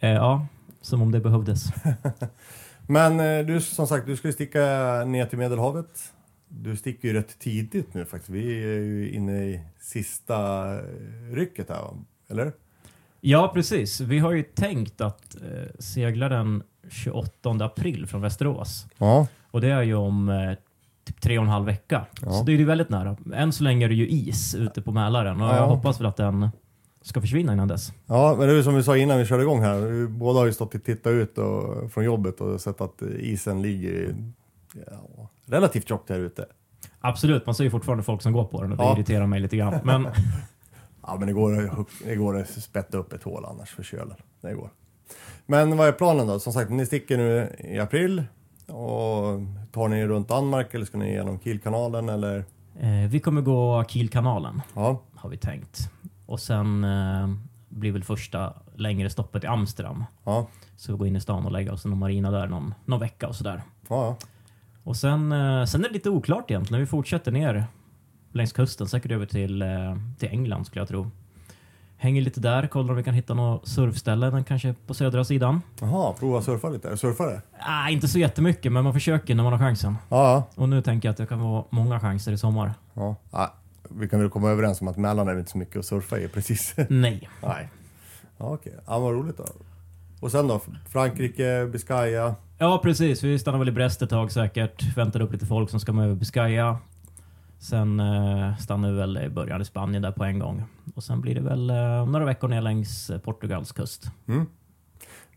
[0.00, 0.46] Eh, ja,
[0.80, 1.64] som om det behövdes.
[2.90, 4.60] Men eh, du som sagt, du skulle sticka
[5.06, 6.12] ner till Medelhavet.
[6.48, 8.30] Du sticker ju rätt tidigt nu faktiskt.
[8.30, 10.80] Vi är ju inne i sista eh,
[11.32, 11.84] rycket här,
[12.30, 12.52] eller?
[13.20, 14.00] Ja, precis.
[14.00, 18.86] Vi har ju tänkt att eh, segla den 28 april från Västerås.
[18.98, 19.26] Ja.
[19.50, 20.52] Och det är ju om eh,
[21.04, 22.06] typ tre och en halv vecka.
[22.22, 22.30] Ja.
[22.32, 23.16] Så det är ju väldigt nära.
[23.34, 25.56] Än så länge är det ju is ute på Mälaren och Ja.
[25.56, 26.48] jag hoppas väl att den
[27.02, 27.92] ska försvinna innan dess.
[28.06, 29.78] Ja, men det är som vi sa innan vi körde igång här.
[29.80, 33.62] Vi båda har ju stått och tittat ut och, från jobbet och sett att isen
[33.62, 34.14] ligger
[34.90, 36.46] ja, relativt tjockt här ute.
[37.00, 38.94] Absolut, man ser ju fortfarande folk som går på den och det Ja.
[38.94, 39.74] irriterar mig lite grann.
[39.84, 40.06] Men
[41.06, 44.16] Ja, men det går, det går att spätta upp ett hål annars för kölen.
[44.40, 44.70] Det går.
[45.46, 46.40] Men vad är planen då?
[46.40, 48.24] Som sagt, ni sticker nu i april
[48.66, 49.40] och
[49.72, 52.44] tar ni runt Danmark eller ska ni genom Kielkanalen eller?
[52.80, 55.78] eh, vi kommer gå Kielkanalen Ja, har vi tänkt.
[56.30, 57.28] Och sen eh,
[57.68, 60.04] blir väl första längre stoppet i Amsterdam.
[60.24, 62.74] ja, Så vi går in i stan och lägger oss i någon marina där någon,
[62.84, 63.62] någon vecka och sådär.
[63.88, 64.16] ja.
[64.84, 66.80] Och sen, eh, sen är det lite oklart egentligen.
[66.80, 67.64] Vi fortsätter ner
[68.32, 69.68] längs kusten, säkert över till, eh,
[70.18, 71.10] till England skulle jag tro.
[71.96, 75.62] Hänger lite där, kollar om vi kan hitta något surfställe, kanske på södra sidan.
[75.80, 76.96] Jaha, prova surfa lite.
[76.96, 77.42] Surfa det?
[77.60, 79.96] Ah, inte så jättemycket, men man försöker när man har chansen.
[80.08, 82.74] Ja, Och nu tänker jag att det kan vara många chanser i sommar.
[82.94, 83.54] ja.
[83.98, 86.28] Vi kan väl komma överens om att Mälaren är inte så mycket att surfa i
[86.28, 86.74] precis.
[86.88, 87.28] Nej.
[87.42, 87.68] Nej.
[88.38, 88.74] Ja, okej.
[88.86, 89.44] Ja, vad roligt då.
[90.20, 90.60] Och sen då?
[90.88, 92.34] Frankrike, Biscaya.
[92.58, 93.22] Ja, precis.
[93.22, 94.96] Vi stannar väl i Brest ett tag säkert.
[94.96, 96.78] Väntar upp lite folk som ska med över Biscaya.
[97.58, 100.64] Sen eh, stannar vi väl i början i Spanien där på en gång.
[100.94, 104.06] Och sen blir det väl eh, några veckor ner längs eh, Portugals kust.
[104.28, 104.46] Mm.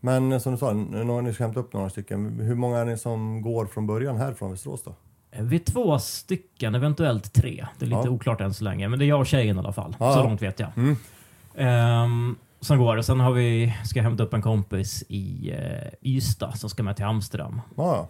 [0.00, 2.40] Men eh, som du sa, nu har ni ska hämta upp några stycken.
[2.40, 4.94] Hur många är ni som går från början här från Västerås då?
[5.40, 7.66] Vi är två stycken, eventuellt tre.
[7.78, 8.10] Det är lite Ja.
[8.10, 8.88] oklart än så länge.
[8.88, 9.96] Men det är jag och tjejen i alla fall.
[9.98, 10.68] Ja, så långt vet jag.
[10.76, 10.96] Mm.
[11.56, 12.96] Ehm, som går.
[12.96, 16.82] Och sen har vi, ska jag hämta upp en kompis i eh, Ystad som ska
[16.82, 17.60] med till Amsterdam.
[17.76, 18.08] Ja.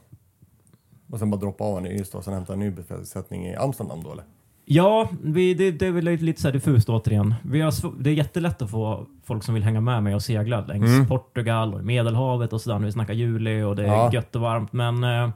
[1.10, 3.56] Och sen bara droppa av en i Ystad och sen hämta en ny besättning i
[3.56, 4.24] Amsterdam då eller?
[4.66, 7.34] Ja, vi, det, det är väl lite så här diffust återigen.
[7.42, 10.60] Vi har, det är jättelätt att få folk som vill hänga med mig och segla
[10.60, 11.06] längs Mm.
[11.08, 14.10] Portugal och Medelhavet och sådär vi snackar juli och det är Ja.
[14.12, 14.72] gött och varmt.
[14.72, 15.30] Men eh,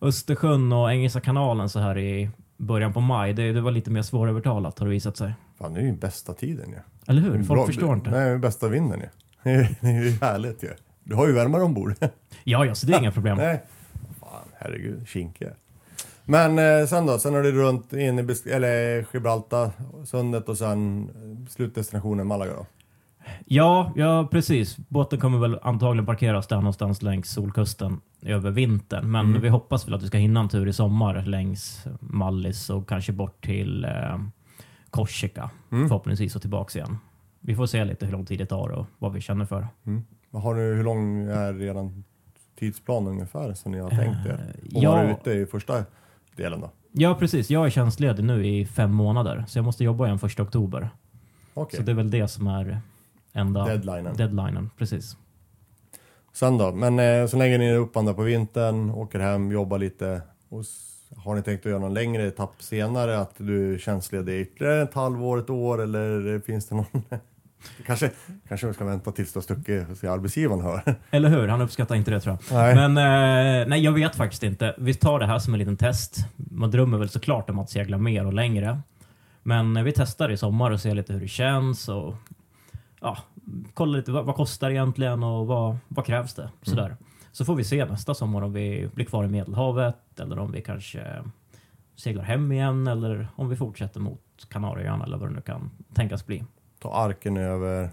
[0.00, 4.02] Östersjön och Engelska kanalen så här i början på maj, det, det var lite mer
[4.02, 5.32] svårövertalat har det visat sig.
[5.58, 6.78] Fan, det är ju bästa tiden ju.
[7.06, 7.42] Eller hur?
[7.42, 8.10] Folk Bra- förstår inte.
[8.10, 9.06] Nej, bästa vinden ju.
[9.80, 10.68] Det är ju härligt ju.
[11.04, 11.94] Du har ju värmare ombord.
[12.48, 13.36] Ja, ja, så det är inga problem.
[13.36, 13.62] Nej.
[14.20, 15.50] Fan, herregud, kinkiga.
[16.24, 17.18] Men eh, sen då?
[17.18, 19.70] Sen är det runt in i eller Gibraltar,
[20.04, 21.10] sundet och sen
[21.50, 22.66] slutdestinationen Malaga då?
[23.44, 24.76] Ja, ja, precis.
[24.76, 29.10] Båten kommer väl antagligen parkeras där någonstans längs solkusten över vintern.
[29.10, 29.42] Men Mm.
[29.42, 33.12] vi hoppas väl att vi ska hinna en tur i sommar längs Mallis och kanske
[33.12, 34.18] bort till eh,
[34.90, 35.50] Korsika.
[35.72, 35.88] Mm.
[35.88, 36.98] Förhoppningsvis och tillbaks igen.
[37.40, 39.68] Vi får se lite hur lång tid det tar och vad vi känner för.
[40.30, 42.04] Vad Har ni, hur lång är redan
[42.58, 44.54] tidsplanen ungefär som ni har tänkt er?
[44.74, 44.90] Och ja.
[44.90, 45.84] vara ute i första
[46.36, 46.70] delen då?
[46.92, 47.50] Ja, precis.
[47.50, 50.90] Jag är tjänstledig nu i fem månader, så jag måste jobba igen första oktober.
[51.54, 52.80] Okej, Så det är väl det som är
[53.36, 54.16] enda deadlinen.
[54.16, 54.70] deadlinen.
[54.78, 55.16] Precis.
[56.32, 56.72] Sen då?
[56.72, 60.64] Men eh, så lägger ni upp andra på vintern, åker hem, jobbar lite och
[61.16, 63.18] har ni tänkt att göra någon längre etapp senare?
[63.18, 66.86] Att du är tjänstledig ytterligare ett halvår, ett år eller finns det någon?
[67.86, 68.10] kanske,
[68.48, 70.96] kanske vi ska vänta tills du har stuckit så arbetsgivaren hör.
[71.10, 71.48] Eller hur?
[71.48, 72.58] Han uppskattar inte det tror jag.
[72.58, 72.74] Nej.
[72.88, 72.90] Men
[73.60, 74.74] eh, nej, jag vet faktiskt inte.
[74.78, 76.16] Vi tar det här som en liten test.
[76.36, 78.80] Man drömmer väl såklart om att segla mer och längre.
[79.42, 82.14] Men eh, vi testar i sommar och ser lite hur det känns och
[83.00, 83.18] ja,
[83.74, 86.50] kolla lite vad, vad kostar egentligen och vad, vad krävs det?
[86.62, 86.96] Sådär.
[87.32, 90.62] Så får vi se nästa sommar om vi blir kvar i Medelhavet eller om vi
[90.62, 91.22] kanske
[91.96, 96.26] seglar hem igen eller om vi fortsätter mot Kanarieöarna eller vad det nu kan tänkas
[96.26, 96.44] bli.
[96.78, 97.90] Ta arken över.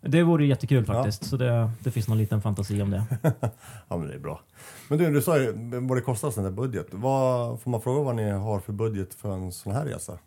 [0.00, 3.04] Det vore jättekul faktiskt, så det, det finns någon liten fantasi om det.
[3.88, 4.40] Ja men det är bra.
[4.88, 6.86] Men du, du sa ju vad det kostar sån där budget.
[6.90, 10.18] Vad, får man fråga vad ni har för budget för en sån här resa?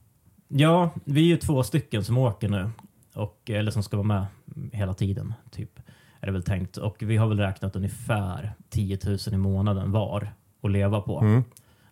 [0.48, 2.70] Ja, vi är ju två stycken som åker nu.
[3.16, 4.26] Och, eller som ska vara med
[4.72, 5.80] hela tiden, typ.
[6.20, 6.78] Är det väl tänkt.
[6.78, 11.20] Och vi har väl räknat ungefär 10 000 i månaden var att leva på.
[11.20, 11.44] Mm.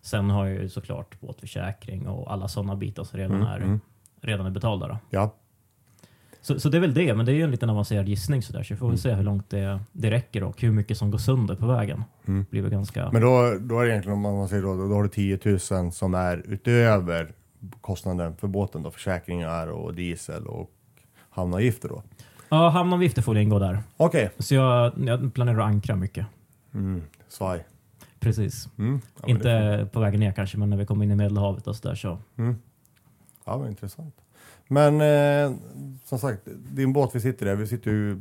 [0.02, 3.80] Sen har jag ju såklart båtförsäkring och alla sådana bitar som redan, Mm, är, mm.
[4.20, 4.88] redan är betalda.
[4.88, 4.98] Då.
[5.10, 5.34] Ja.
[6.40, 8.62] Så, så det är väl det, men det är ju en liten avancerad gissning sådär.
[8.62, 11.18] Så vi får väl se hur långt det, det räcker och hur mycket som går
[11.18, 12.04] sönder på vägen.
[12.26, 12.46] Mm.
[12.50, 13.10] Blir väl ganska...
[13.12, 15.38] Men då, då är det egentligen, om man säger då, då har du 10
[15.70, 17.32] 000 som är utöver
[17.80, 20.70] kostnaden för båten då, försäkringar och diesel och
[21.34, 22.02] hamnavgifter då.
[22.48, 23.78] Ja, hamnavgifter får ingå där.
[23.96, 24.30] Okej.
[24.38, 26.26] Så jag, jag planerar att ankra mycket.
[26.74, 27.02] Mm.
[27.28, 27.66] Svaj.
[28.20, 28.68] Precis.
[28.78, 29.00] Mm.
[29.16, 31.16] Ja, men det får- Inte på vägen ner kanske, men när vi kommer in i
[31.16, 32.18] Medelhavet och så.
[32.36, 32.56] Mm.
[33.44, 34.14] Ja, vad intressant.
[34.68, 35.56] Men eh,
[36.04, 38.20] som sagt, din båt vi sitter där, vi sitter ju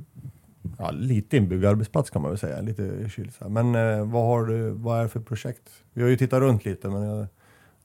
[0.77, 3.35] ja, lite inbyggd arbetsplats kan man väl säga, lite kyligt.
[3.35, 3.51] så här.
[3.51, 5.69] Men eh, vad har du, vad är det för projekt?
[5.93, 7.25] Vi har ju tittat runt lite, men eh,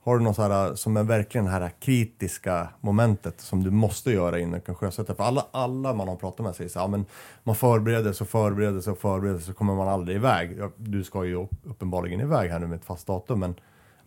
[0.03, 4.11] har du något så här som är verkligen det här kritiska momentet som du måste
[4.11, 5.15] göra innan du kan sjösätta?
[5.15, 7.05] För alla, alla man har pratat med säger så här, men
[7.43, 10.57] man förbereder sig och förbereder sig och förbereder sig så kommer man aldrig iväg.
[10.77, 13.55] Du ska ju upp- uppenbarligen iväg här nu med ett fast datum, men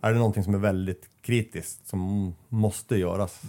[0.01, 3.41] är det någonting som är väldigt kritiskt som måste göras?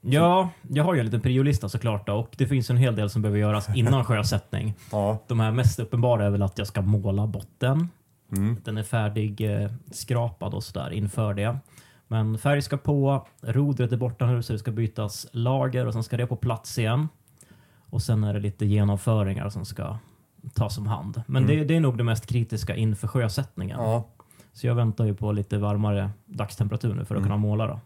[0.00, 3.10] Ja, jag har ju en liten priolista såklart då, och det finns en hel del
[3.10, 4.74] som behöver göras innan sjösättning.
[4.92, 5.18] Ja.
[5.26, 7.88] De här mest uppenbara är väl att jag ska måla botten.
[8.32, 8.56] Mm.
[8.64, 11.58] Den är färdig eh, skrapad och sådär inför det.
[12.08, 16.02] Men färg ska på, rodret är borta nu så det ska bytas lager och sen
[16.02, 17.08] ska det på plats igen.
[17.90, 19.96] Och sen är det lite genomföringar som ska
[20.54, 21.22] tas om hand.
[21.26, 23.80] Men det, det är nog det mest kritiska inför sjösättningen.
[23.80, 24.08] Ja.
[24.52, 27.80] Så jag väntar ju på lite varmare dagstemperatur nu för att kunna måla då.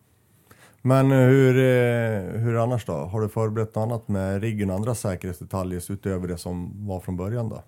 [0.82, 2.92] Men eh, hur, eh, hur annars då?
[2.92, 7.16] Har du förberett något annat med riggen och andra säkerhetsdetaljer utöver det som var från
[7.16, 7.62] början då?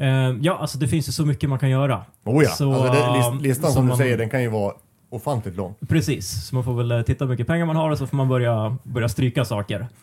[0.00, 0.08] Eh,
[0.40, 2.04] ja, alltså det finns ju så mycket man kan göra.
[2.24, 4.48] Oh ja, Så, alltså det, list, listan som som, du man- säger den kan ju
[4.48, 4.74] vara
[5.10, 5.74] ofantligt lång.
[5.88, 8.16] Precis, så man får väl eh, titta hur mycket pengar man har och så får
[8.16, 9.86] man börja, börja stryka saker.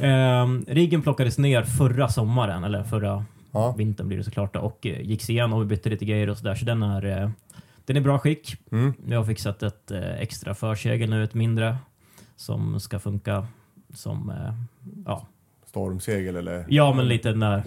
[0.00, 3.74] eh, riggen plockades ner förra sommaren, eller förra Ja.
[3.78, 6.54] vintern blir det såklart, och eh, gicks igen och vi bytte lite grejer och sådär.
[6.54, 7.30] Så den är, eh,
[7.84, 8.56] den är bra skick.
[8.72, 8.94] Mm.
[9.06, 11.76] Jag har fixat ett eh, extra försegel nu, ett mindre,
[12.36, 13.46] som ska funka
[13.94, 14.54] som eh,
[15.06, 15.26] ja,
[15.72, 16.64] Stormsegel eller?
[16.68, 17.62] Ja, men lite den där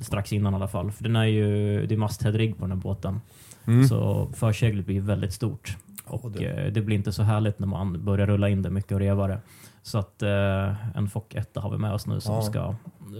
[0.00, 0.90] strax innan i alla fall.
[0.92, 1.46] För den är ju,
[1.86, 3.20] det är masthead-rigg på den här båten.
[3.64, 3.88] Mm.
[3.88, 5.76] Så förseglet blir väldigt stort.
[6.04, 6.70] Och det- det.
[6.70, 9.38] det blir inte så härligt när man börjar rulla in det mycket och reva det.
[9.82, 12.42] Så att eh, en Fock 1 har vi med oss nu som Ja.
[12.42, 12.74] ska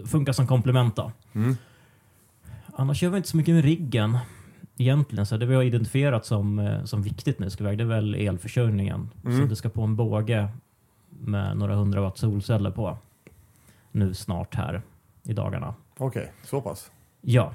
[0.06, 0.98] funka som komplement.
[1.32, 1.56] Mm.
[2.76, 4.18] Annars gör vi inte så mycket med riggen
[4.78, 5.26] egentligen.
[5.26, 9.08] Så det vi har identifierat som, eh, som viktigt nu ska det är väl elförsörjningen.
[9.24, 9.40] Mm.
[9.40, 10.48] Så det ska på en båge
[11.20, 12.98] med några hundra watt solceller på
[13.92, 14.82] nu snart här
[15.22, 15.74] i dagarna.
[15.98, 16.90] Okej, så pass.
[17.20, 17.54] Ja,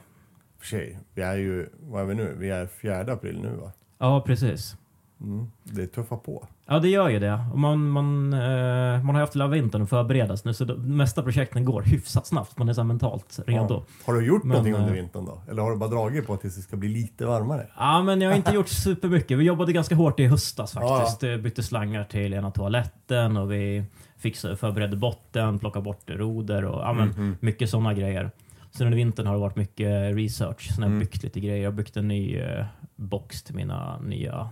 [0.59, 2.35] För sig, vi är ju, vad är vi nu?
[2.39, 3.71] Vi är 4 april nu va?
[3.97, 4.75] ja precis.
[5.21, 5.47] Mm.
[5.63, 6.47] Det är tuffa på.
[6.67, 7.39] Ja, det gör ju det.
[7.53, 11.23] Och man, man, eh, man har haft hela vintern att förberedas nu, så de mesta
[11.23, 12.57] projekten går hyfsat snabbt.
[12.57, 13.73] Man är så mentalt redo.
[13.73, 13.83] Ja.
[14.05, 15.41] Har du gjort Men, någonting eh, under vintern då?
[15.49, 17.67] Eller har du bara dragit på att det ska bli lite varmare?
[17.77, 19.37] Ja, men jag har inte gjort supermycket.
[19.37, 21.23] Vi jobbade ganska hårt i höstas faktiskt.
[21.23, 23.83] Ja, Bytte slangar till ena toaletten och vi
[24.17, 27.35] fixade, förberedde botten, plockade bort roder och ja, men, Mhm.
[27.39, 28.31] mycket sådana grejer.
[28.71, 30.61] Sen under vintern har det varit mycket research.
[30.75, 30.99] Sen har jag Mm.
[30.99, 31.57] byggt lite grejer.
[31.63, 34.49] Jag har byggt en ny eh, box till mina nya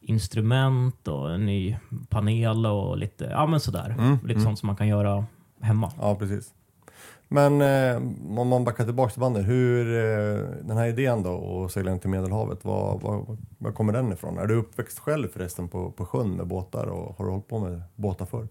[0.00, 1.76] instrument och en ny
[2.08, 3.94] panel och lite, ja men sådär.
[3.98, 4.42] Mm, Lite mm.
[4.44, 5.24] sånt som man kan göra
[5.60, 5.92] hemma.
[6.00, 6.54] Ja, precis.
[7.28, 7.96] Men eh,
[8.40, 11.98] om man backar tillbaka till bandet, hur, eh, den här idén då och segla in
[11.98, 14.38] till Medelhavet, var, var, var kommer den ifrån?
[14.38, 17.58] Är du uppväxt själv förresten på, på sjön med båtar och har du hållit på
[17.58, 18.48] med båtar förr?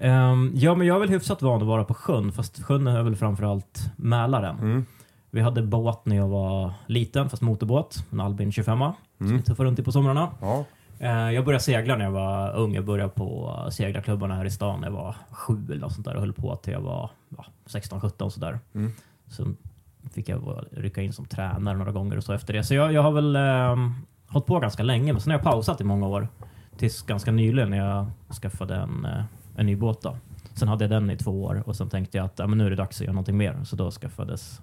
[0.00, 3.02] Ehm, ja, men jag är väl hyfsat van att vara på sjön, fast sjön är
[3.02, 4.58] väl framförallt Mälaren.
[4.58, 4.86] Mm.
[5.30, 8.06] Vi hade båt när jag var liten, fast motorbåt.
[8.12, 8.94] En Albin 25 som
[9.26, 9.36] Mm.
[9.36, 10.28] vi tuffade runt i på somrarna.
[10.40, 10.64] Ja.
[10.98, 12.74] Eh, Jag började segla när jag var ung.
[12.74, 16.14] Jag började på seglarklubbarna här i stan när jag var sju eller något sånt där
[16.14, 18.58] och höll på till jag var ja, 16-17 sådär.
[18.74, 18.92] Mm.
[19.28, 19.56] Sen
[20.14, 22.64] fick jag rycka in som tränare några gånger och så efter det.
[22.64, 23.76] Så jag, jag har väl eh,
[24.28, 26.28] hållit på ganska länge, men sen har jag pausat i många år.
[26.76, 28.06] Tills ganska nyligen när jag
[28.42, 29.22] skaffade en, eh,
[29.56, 30.02] en ny båt.
[30.02, 30.16] Då.
[30.54, 32.66] Sen hade jag den i två år och sen tänkte jag att ja, men nu
[32.66, 33.64] är det dags att göra någonting mer.
[33.64, 34.60] Så då skaffades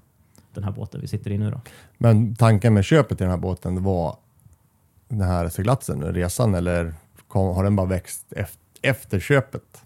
[0.54, 1.52] den här båten vi sitter i nu.
[1.52, 1.62] Då.
[1.97, 4.15] Men tanken med köpet i den här båten var
[5.10, 6.93] den här seglatsen, resan, eller
[7.28, 9.82] kom, har den bara växt efter, efter köpet?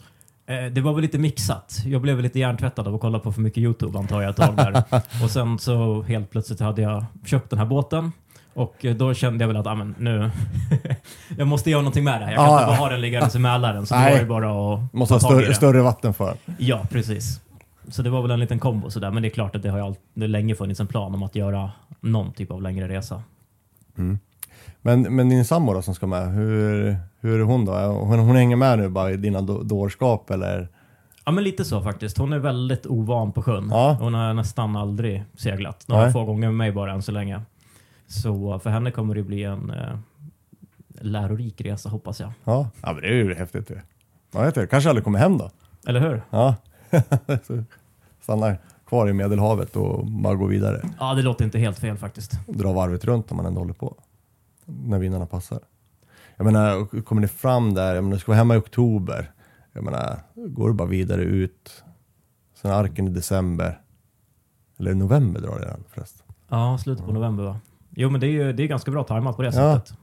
[0.46, 1.82] Eh, Det var väl lite mixat.
[1.86, 4.56] Jag blev lite hjärntvättad av att kolla på för mycket YouTube antar jag ett tag
[4.56, 4.84] där.
[5.24, 8.12] och sen så helt plötsligt hade jag köpt den här båten.
[8.54, 10.32] Och eh, då kände jag väl att ah, men nu,
[11.38, 12.32] jag måste göra någonting med det här.
[12.32, 12.78] Jag kan Ja, inte ja.
[12.78, 13.86] bara ha den liggandes i Mälaren.
[13.86, 14.06] Så Nej.
[14.06, 16.36] det var ju bara att Måste ha större, större vatten för.
[16.58, 17.40] Ja, precis.
[17.90, 19.12] Så det var väl en liten kombo sådär.
[19.12, 21.36] Men det är klart att det har all, det länge funnits en plan om att
[21.36, 23.22] göra någon typ av längre resa.
[24.82, 27.74] Men, men din sambo då som ska med, hur, hur är hon då?
[27.74, 30.68] Hon, hon hänger med nu bara i dina då- dårskap eller?
[31.26, 32.18] Ja, men lite så faktiskt.
[32.18, 33.68] Hon är väldigt ovan på sjön.
[33.72, 33.98] Ja.
[34.00, 35.88] Hon har nästan aldrig seglat.
[35.88, 36.14] Några Nej.
[36.14, 37.42] få gånger med mig bara än så länge.
[38.12, 39.98] Så för henne kommer det bli en eh,
[41.02, 42.32] lärorik resa hoppas jag.
[42.44, 43.82] Ja, ja men det är ju häftigt det.
[44.32, 44.68] Vad heter det?
[44.68, 45.52] Kanske aldrig kommer hem då?
[45.88, 46.22] Eller hur?
[46.30, 46.56] Ja.
[47.48, 47.64] Så
[48.22, 50.82] Stannar kvar i Medelhavet och bara går vidare.
[51.00, 52.32] Ja, det låter inte helt fel faktiskt.
[52.48, 53.96] Dra varvet runt om man ändå håller på.
[54.66, 55.60] När vindarna passar.
[56.36, 59.32] Jag menar, kommer ni fram där, jag menar, ska vara hemma i oktober.
[59.74, 61.84] Jag menar, går du bara vidare ut.
[62.62, 63.82] Sen arken i december.
[64.80, 66.26] Eller november drar det redan förresten.
[66.50, 67.60] Ja, slutet på november va?
[67.96, 69.80] Jo, men det är ju det är ganska bra tajmat på det Ja.
[69.80, 69.98] sättet.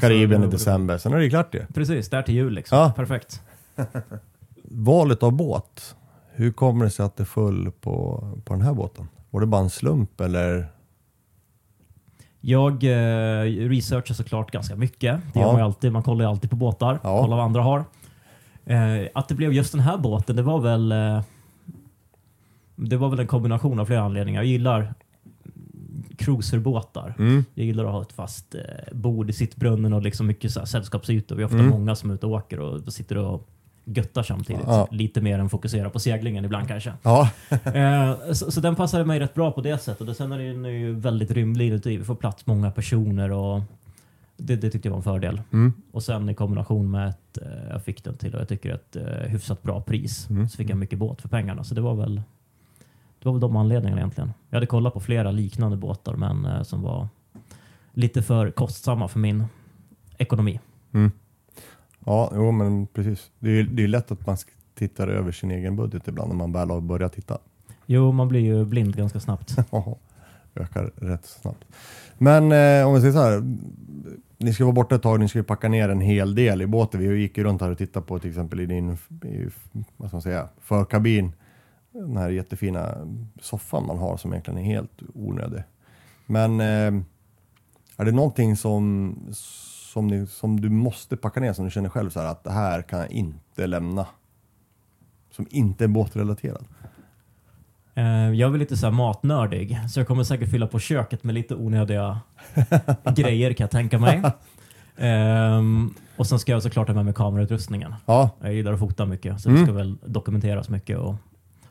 [0.00, 1.66] Karibien Så- i december, sen är det klart det.
[1.74, 2.78] Precis, där till jul liksom.
[2.78, 2.92] Ja.
[2.96, 3.42] Perfekt.
[4.64, 5.96] Valet av båt.
[6.32, 9.08] Hur kommer det sig att det föll på, på den här båten?
[9.30, 10.66] Var det bara en slump eller?
[12.40, 15.20] Jag eh, researchar såklart ganska mycket.
[15.32, 15.40] Det Ja.
[15.40, 15.92] gör man ju alltid.
[15.92, 17.00] Man kollar ju alltid på båtar.
[17.02, 17.20] Ja.
[17.22, 17.84] Kollar vad andra har.
[18.64, 20.92] Eh, att det blev just den här båten, det var väl...
[20.92, 21.22] Eh,
[22.76, 24.40] det var väl en kombination av flera anledningar.
[24.42, 24.94] Jag gillar
[26.20, 27.14] cruiserbåtar.
[27.18, 27.44] Mm.
[27.54, 28.60] Jag gillar att ha ett fast eh,
[28.92, 31.36] bord i sittbrunnen och liksom mycket så här sällskapsytor.
[31.36, 31.70] Vi är ofta Mm.
[31.70, 33.48] många som är ute och åker och sitter och
[33.84, 34.62] göttar samtidigt.
[34.66, 34.88] Ja.
[34.90, 36.92] Lite mer än fokuserar på seglingen ibland kanske.
[37.02, 37.30] Ja,
[37.64, 40.08] Eh, så, så den passade mig rätt bra på det sättet.
[40.08, 41.96] Och sen är den ju väldigt rymlig inuti.
[41.96, 43.60] Vi får plats många personer och
[44.36, 45.40] det, det tyckte jag var en fördel.
[45.52, 45.72] Mm.
[45.92, 48.96] Och sen i kombination med att eh, jag fick den till och jag tycker ett
[48.96, 50.30] eh, hyfsat bra pris.
[50.30, 50.48] Mm.
[50.48, 51.64] Så fick jag mycket båt för pengarna.
[51.64, 52.22] Så det var väl
[53.20, 54.32] det var väl de anledningarna egentligen.
[54.48, 57.08] Jag hade kollat på flera liknande båtar men eh, som var
[57.92, 59.44] lite för kostsamma för min
[60.18, 60.60] ekonomi.
[62.06, 63.30] ja jo, men precis.
[63.38, 64.36] Det är det är lätt att man
[64.74, 67.38] tittar över sin egen budget ibland när man väl har börjat titta.
[67.86, 69.56] Jo, man blir ju blind ganska snabbt.
[70.54, 71.64] Ökar rätt snabbt.
[72.18, 73.56] Men eh, om vi säger så här.
[74.38, 76.66] Ni ska vara borta ett tag, ni ska ju packa ner en hel del i
[76.66, 77.00] båten.
[77.00, 78.90] Vi gick ju runt här och tittade på till exempel i din
[79.24, 79.48] i,
[79.96, 81.32] vad ska man säga, förkabin.
[81.92, 82.94] Den här jättefina
[83.40, 85.62] soffan man har som egentligen är helt onödig.
[86.26, 87.02] Men eh,
[87.96, 89.14] är det någonting som,
[89.92, 92.50] som, ni, som du måste packa ner som du känner själv så här att det
[92.52, 94.06] här kan jag inte lämna?
[95.30, 96.64] Som inte är båtrelaterad?
[97.94, 101.34] Eh, Jag är lite så här matnördig, så jag kommer säkert fylla på köket med
[101.34, 102.20] lite onödiga
[103.16, 104.22] grejer kan jag tänka mig.
[104.96, 107.94] Ehm, och sen ska jag såklart ha med mig kamerautrustningen.
[108.06, 109.60] Ja, Jag gillar att fota mycket, så Mm.
[109.60, 111.14] det ska väl dokumenteras mycket och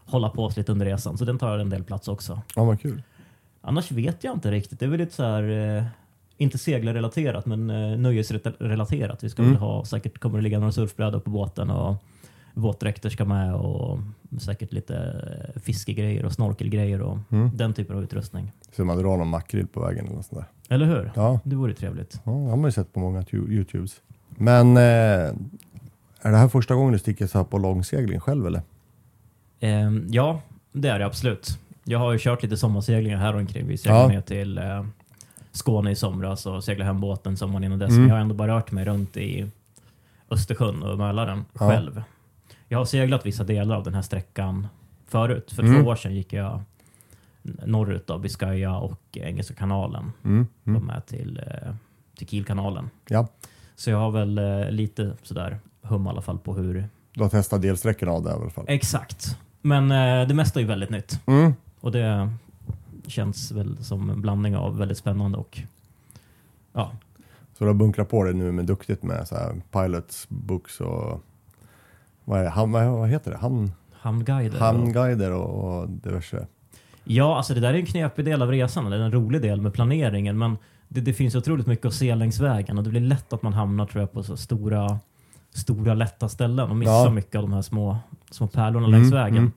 [0.10, 1.18] hålla på oss lite under resan.
[1.18, 2.42] Så den tar en del plats också.
[2.56, 3.04] ja vad kul.
[3.62, 4.80] Annars vet jag inte riktigt.
[4.80, 5.84] Det är väl lite så här, eh,
[6.38, 9.24] inte seglarrelaterat, men eh, nöjesrelaterat.
[9.24, 9.54] Vi ska Mm.
[9.54, 11.96] väl ha, säkert kommer det ligga några surfbrädor på båten och
[12.54, 14.00] våtdräkter ska med och
[14.42, 14.96] säkert lite
[15.56, 17.50] eh, fiskegrejer och snorkelgrejer och Mm.
[17.58, 18.52] den typen av utrustning.
[18.76, 20.76] Så man drar någon makrill på vägen eller något sånt där.
[20.76, 21.12] Eller hur?
[21.16, 22.20] Ja, Det vore trevligt.
[22.24, 24.02] ja, det har man ju sett på många tu- Youtubes.
[24.30, 24.84] Men eh,
[26.22, 28.62] är det här första gången du sticker så här på långsegling själv eller?
[29.60, 30.42] Ehm, ja,
[30.72, 31.60] det är det absolut.
[31.84, 33.68] Jag har ju kört lite sommarseglingar här omkring.
[33.68, 34.08] Vi seglade Ja.
[34.08, 34.86] ner till eh,
[35.52, 37.90] Skåne i somras och seglade hem båten sommaren innan dess.
[37.90, 38.02] Mm.
[38.02, 39.52] Men jag har ändå bara rört mig runt i
[40.30, 41.60] Östersjön och Mälaren Ja.
[41.70, 42.04] själv.
[42.68, 44.68] Jag har seglat vissa delar av den här sträckan
[45.08, 45.52] förut.
[45.52, 45.84] För Mm.
[45.84, 46.62] två år sedan gick jag
[47.42, 50.12] norrut av Biscaya och Engelska kanalen.
[50.26, 50.48] Mm.
[50.66, 50.86] Mm.
[50.86, 51.74] med till, eh,
[52.18, 52.90] till Kielkanalen.
[53.08, 53.28] Ja,
[53.76, 56.88] Så jag har väl eh, lite sådär hum i alla fall på hur...
[57.14, 58.66] du har testat delsträckorna av det i alla fall.
[58.68, 59.38] Exakt.
[59.70, 61.20] Men eh, det mesta är ju väldigt nytt.
[61.26, 61.54] Mm.
[61.82, 62.30] Och det
[63.08, 65.60] känns väl som en blandning av väldigt spännande och
[66.74, 66.92] ja,
[67.58, 71.24] Så du har bunkrat på dig nu med duktigt med så här pilots books och
[72.26, 72.50] vad, är det?
[72.50, 73.38] Ham, vad, heter det?
[73.38, 74.60] Ham, hamnguider.
[74.60, 76.48] hamnguider och, och diverse.
[77.04, 78.90] Ja, alltså det där är en knepig del av resan.
[78.90, 80.38] Det är en rolig del med planeringen.
[80.38, 80.58] Men
[80.88, 83.54] det, det finns otroligt mycket att se längs vägen och det blir lätt att man
[83.54, 85.00] hamnar tror jag, på så stora,
[85.54, 87.10] stora lätta ställen och missar Ja.
[87.10, 87.98] mycket av de här små,
[88.32, 89.38] små pärlorna längs Mm, vägen.
[89.38, 89.52] mm.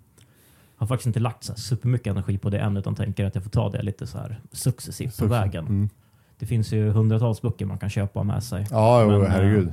[0.76, 3.50] Har faktiskt inte lagt så supermycket energi på det än utan tänker att jag får
[3.50, 5.66] ta det lite så här successivt på vägen.
[5.66, 5.88] Mm.
[6.38, 8.66] Det finns ju hundratals böcker man kan köpa med sig.
[8.70, 9.72] Ja, jo, Men, eh, herregud.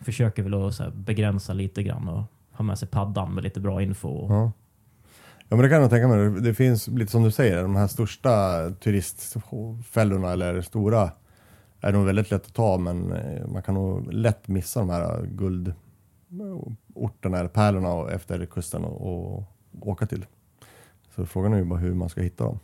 [0.00, 3.82] Försöker väl att här, begränsa lite grann och ha med sig paddan med lite bra
[3.82, 4.08] info.
[4.08, 4.52] Och, Ja.
[5.48, 6.30] ja, men det kan jag tänka mig.
[6.40, 8.30] Det finns lite som du säger, de här största
[8.70, 11.10] turistfällorna eller stora
[11.80, 15.26] är nog väldigt lätt att ta, men eh, man kan nog lätt missa de här
[17.00, 19.44] guldorterna eller pärlorna och- efter kusten och, och
[19.80, 20.26] åka till.
[21.14, 22.58] Så frågan är ju bara hur man ska hitta dem.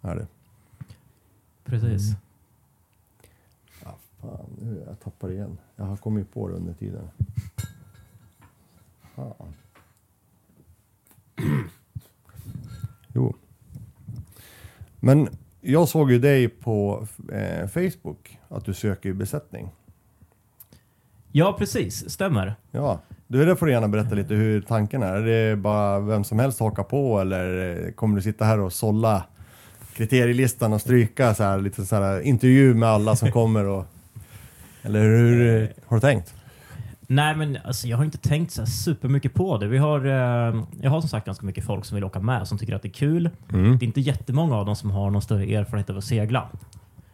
[0.00, 0.26] Är det.
[1.64, 2.08] Precis.
[2.08, 2.20] Mm.
[3.84, 5.58] Ja, fan, nu jag tappar igen.
[5.76, 7.08] Jag har kommit på det under tiden.
[9.14, 9.54] Fan.
[13.14, 13.34] Jo.
[15.00, 15.28] Men
[15.60, 19.68] jag såg ju dig på eh, Facebook att du söker besättning.
[21.32, 22.10] Ja, precis.
[22.10, 22.54] Stämmer.
[22.70, 25.14] Ja, du det får du gärna berätta lite hur tanken är.
[25.14, 28.72] Är det bara vem som helst hakar på eller eh, kommer du sitta här och
[28.72, 29.24] sålla
[29.94, 33.86] kriterielistan och stryka så här, lite så här intervju med alla som kommer och
[34.82, 36.34] eller hur har du tänkt?
[37.00, 39.66] Nej, men alltså, jag har inte tänkt så här supermycket på det.
[39.66, 42.58] Vi har, eh, jag har som sagt ganska mycket folk som vill åka med, som
[42.58, 43.30] tycker att det är kul.
[43.52, 43.78] Mm.
[43.78, 46.48] Det är inte jättemånga av dem som har någon större erfarenhet av att segla.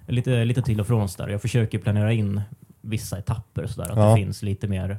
[0.07, 1.29] Lite, lite till och från så där.
[1.29, 2.41] Jag försöker planera in
[2.85, 4.09] vissa etapper så där, att Ja.
[4.11, 4.99] det finns lite mer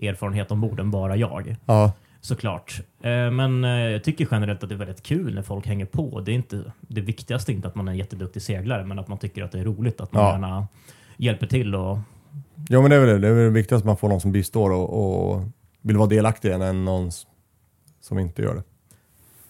[0.00, 1.56] erfarenhet ombord än bara jag.
[1.66, 1.92] Ja,
[2.22, 2.80] Såklart.
[3.02, 6.20] Eh, Men eh, jag tycker generellt att det är väldigt kul när folk hänger på.
[6.20, 9.08] Det, är inte, det viktigaste är inte att man är en jätteduktig seglare, men att
[9.08, 10.00] man tycker att det är roligt.
[10.00, 10.32] Att man Ja.
[10.32, 10.68] gärna
[11.16, 11.98] hjälper till och
[12.68, 13.18] ja men det är väl det.
[13.18, 15.42] Det är väl det viktigaste att man får någon som bistår och, och
[15.82, 17.10] vill vara delaktig än någon
[18.00, 18.62] som inte gör det.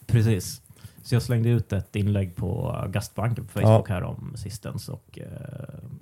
[0.07, 0.60] Precis.
[1.03, 4.89] Så jag slängde ut ett inlägg på Gastbanken på Facebook här om sistens.
[4.89, 5.25] Och, eh,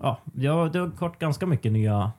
[0.01, 2.13] ja, ja, det har varit ganska mycket nya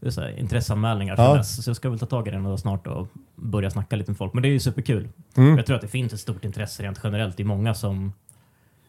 [0.00, 1.34] det här, intresseanmälningar Ja.
[1.36, 1.64] dess.
[1.64, 4.18] Så jag ska väl ta tag i den då snart och börja snacka lite med
[4.18, 4.34] folk.
[4.34, 5.08] Men det är ju superkul.
[5.36, 5.56] Mm.
[5.56, 7.36] Jag tror att det finns ett stort intresse rent generellt.
[7.36, 8.12] Det är många som,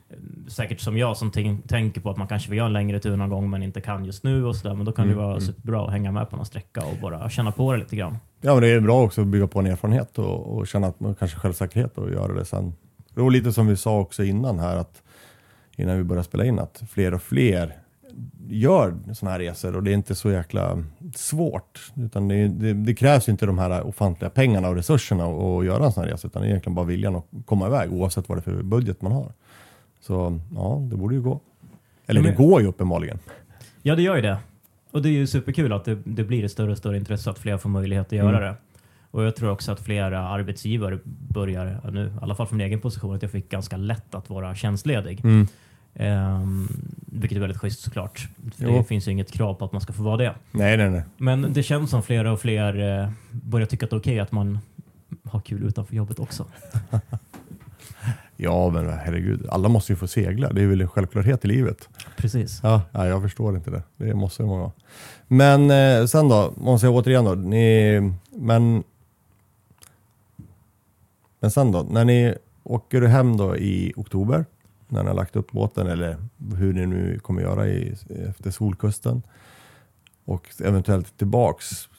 [0.09, 0.15] eh,
[0.47, 3.15] säkert som jag, som tänk, tänker på att man kanske vill göra en längre tur
[3.17, 4.75] någon gång men inte kan just nu och sådär.
[4.75, 5.41] Men då kan Mm, det vara mm.
[5.41, 8.17] superbra att hänga med på någon sträcka och bara känna på det lite grann.
[8.41, 10.99] Ja men det är bra också att bygga på en erfarenhet och, och känna att
[10.99, 12.73] man kanske självsäkerhet och göra det sen.
[13.23, 15.01] Var lite som vi sa också innan här att
[15.75, 17.75] innan vi började spela in att fler och fler
[18.49, 20.83] gör sådana här resor och det är inte så jäkla
[21.15, 21.91] svårt.
[21.95, 25.91] Utan det, det, det krävs inte de här ofantliga pengarna och resurserna att göra en
[25.91, 28.39] sån här resa utan det är egentligen bara viljan att komma iväg oavsett vad det
[28.39, 29.31] är för budget man har.
[30.01, 31.39] Så ja, det borde ju gå.
[32.07, 33.19] Eller Men- det går ju uppenbarligen.
[33.81, 34.37] Ja, det gör ju det.
[34.91, 37.39] Och det är ju superkul att det, det blir ett större och större intresse att
[37.39, 38.41] fler får möjlighet att göra Mm.
[38.41, 38.55] det.
[39.11, 42.67] Och jag tror också att flera arbetsgivare börjar, ja, nu, i alla fall från min
[42.67, 45.21] egen position, att jag fick ganska lätt att vara tjänstledig.
[45.23, 45.47] Mm.
[45.95, 46.67] Ehm,
[47.05, 48.27] vilket är väldigt schysst såklart.
[48.57, 48.77] För Jo.
[48.77, 50.35] det finns ju inget krav på att man ska få vara det.
[50.51, 51.03] Nej, nej, nej.
[51.17, 54.31] Men det känns som flera och fler eh, börjar tycka att det är okej att
[54.31, 54.59] man
[55.23, 56.45] har kul utanför jobbet också.
[58.39, 59.47] Ja, men herregud.
[59.49, 60.53] Alla måste ju få segla.
[60.53, 61.89] Det är väl en självklarhet i livet.
[62.17, 62.59] Precis.
[62.63, 63.83] Ja, ja jag förstår inte det.
[63.97, 64.71] Det måste många.
[65.27, 67.33] Men eh, sen då, måste jag återigen då.
[67.33, 68.83] Ni, men,
[71.39, 74.45] men sen då, när ni åker hem då i oktober,
[74.87, 76.17] när ni har lagt upp båten eller
[76.55, 77.95] hur ni nu kommer göra i,
[78.29, 79.21] efter Solkusten
[80.25, 81.89] och eventuellt tillbaks.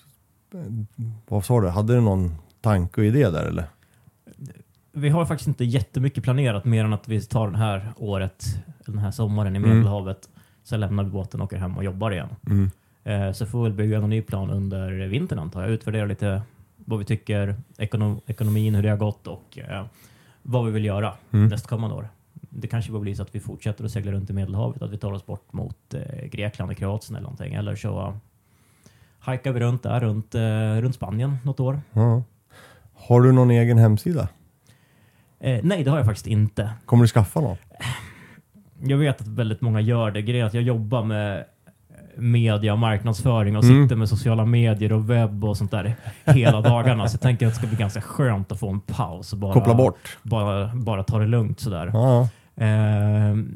[1.28, 3.64] Vad sa du, hade du någon tanke och idé där eller?
[4.92, 8.44] Vi har faktiskt inte jättemycket planerat mer än att vi tar det här året,
[8.86, 9.70] den här sommaren i Mm.
[9.70, 10.28] Medelhavet.
[10.64, 12.28] Sen lämnar vi båten och åker hem och jobbar igen.
[12.46, 12.70] Mm.
[13.04, 15.70] Eh, så får vi väl bygga en ny plan under vintern antar jag.
[15.70, 16.42] Utvärdera lite
[16.88, 19.84] vad vi tycker, ekonom, ekonomin, hur det har gått och eh,
[20.42, 21.48] vad vi vill göra Mm.
[21.48, 22.08] nästkommande år.
[22.32, 24.98] Det kanske bara blir så att vi fortsätter att segla runt i Medelhavet, att vi
[24.98, 27.54] tar oss bort mot eh, Grekland och Kroatien eller någonting.
[27.54, 28.14] Eller så uh,
[29.18, 31.80] hajkar vi runt där, runt, eh, runt Spanien något år.
[31.92, 32.22] Ja.
[32.94, 34.28] Har du någon egen hemsida?
[35.40, 36.70] Eh, nej, det har jag faktiskt inte.
[36.86, 37.56] Kommer du skaffa någon?
[38.82, 40.22] Jag vet att väldigt många gör det.
[40.22, 41.44] Grejen är att jag jobbar med
[42.18, 43.84] media och marknadsföring och Mm.
[43.84, 45.94] sitter med sociala medier och webb och sånt där
[46.24, 47.08] hela dagarna.
[47.08, 49.52] Så jag tänker att det ska bli ganska skönt att få en paus och bara,
[49.54, 50.16] Koppla bort?
[50.22, 51.90] bara, bara ta det lugnt sådär.
[51.92, 52.28] Ja.
[52.56, 53.48] Ehm,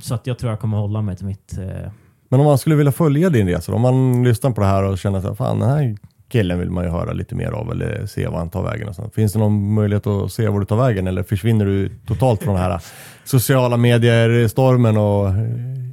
[0.00, 1.58] så att jag tror jag kommer hålla mig till mitt...
[1.58, 1.90] Eh,
[2.28, 4.98] Men om man skulle vilja följa din resa, om man lyssnar på det här och
[4.98, 5.96] känner att fan den här
[6.28, 8.88] killen vill man ju höra lite mer av eller se var han tar vägen.
[8.88, 9.10] Och så.
[9.14, 12.54] Finns det någon möjlighet att se var du tar vägen eller försvinner du totalt från
[12.54, 12.80] den här
[13.24, 15.34] sociala medier-stormen och eh,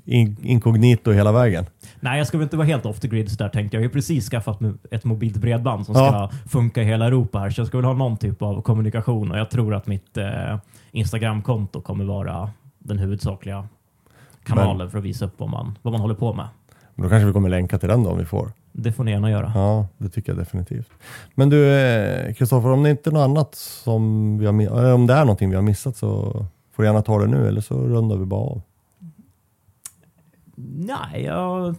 [0.05, 1.65] in- inkognito hela vägen?
[2.05, 3.81] Nej, jag ska väl inte vara helt off the grid sådär tänkte jag.
[3.83, 4.59] Jag har ju precis skaffat
[4.91, 6.29] ett mobilt bredband som Ja.
[6.29, 7.49] ska funka i hela Europa här.
[7.49, 10.57] Så jag ska väl ha någon typ av kommunikation och jag tror att mitt eh,
[10.91, 12.49] Instagramkonto kommer vara
[12.79, 13.67] den huvudsakliga
[14.43, 16.47] kanalen för att visa upp vad man, vad man håller på med.
[16.95, 18.51] Men då kanske vi kommer länka till den då om vi får.
[18.71, 19.51] Det får ni gärna göra.
[19.55, 20.89] Ja, det tycker jag definitivt.
[21.35, 25.13] Men du, eh, Kristoffer, om det inte är något annat som vi har, om det
[25.13, 26.31] är någonting vi har missat så
[26.75, 28.61] får du gärna ta det nu eller så rundar vi bara av.
[30.77, 31.75] Nej, jag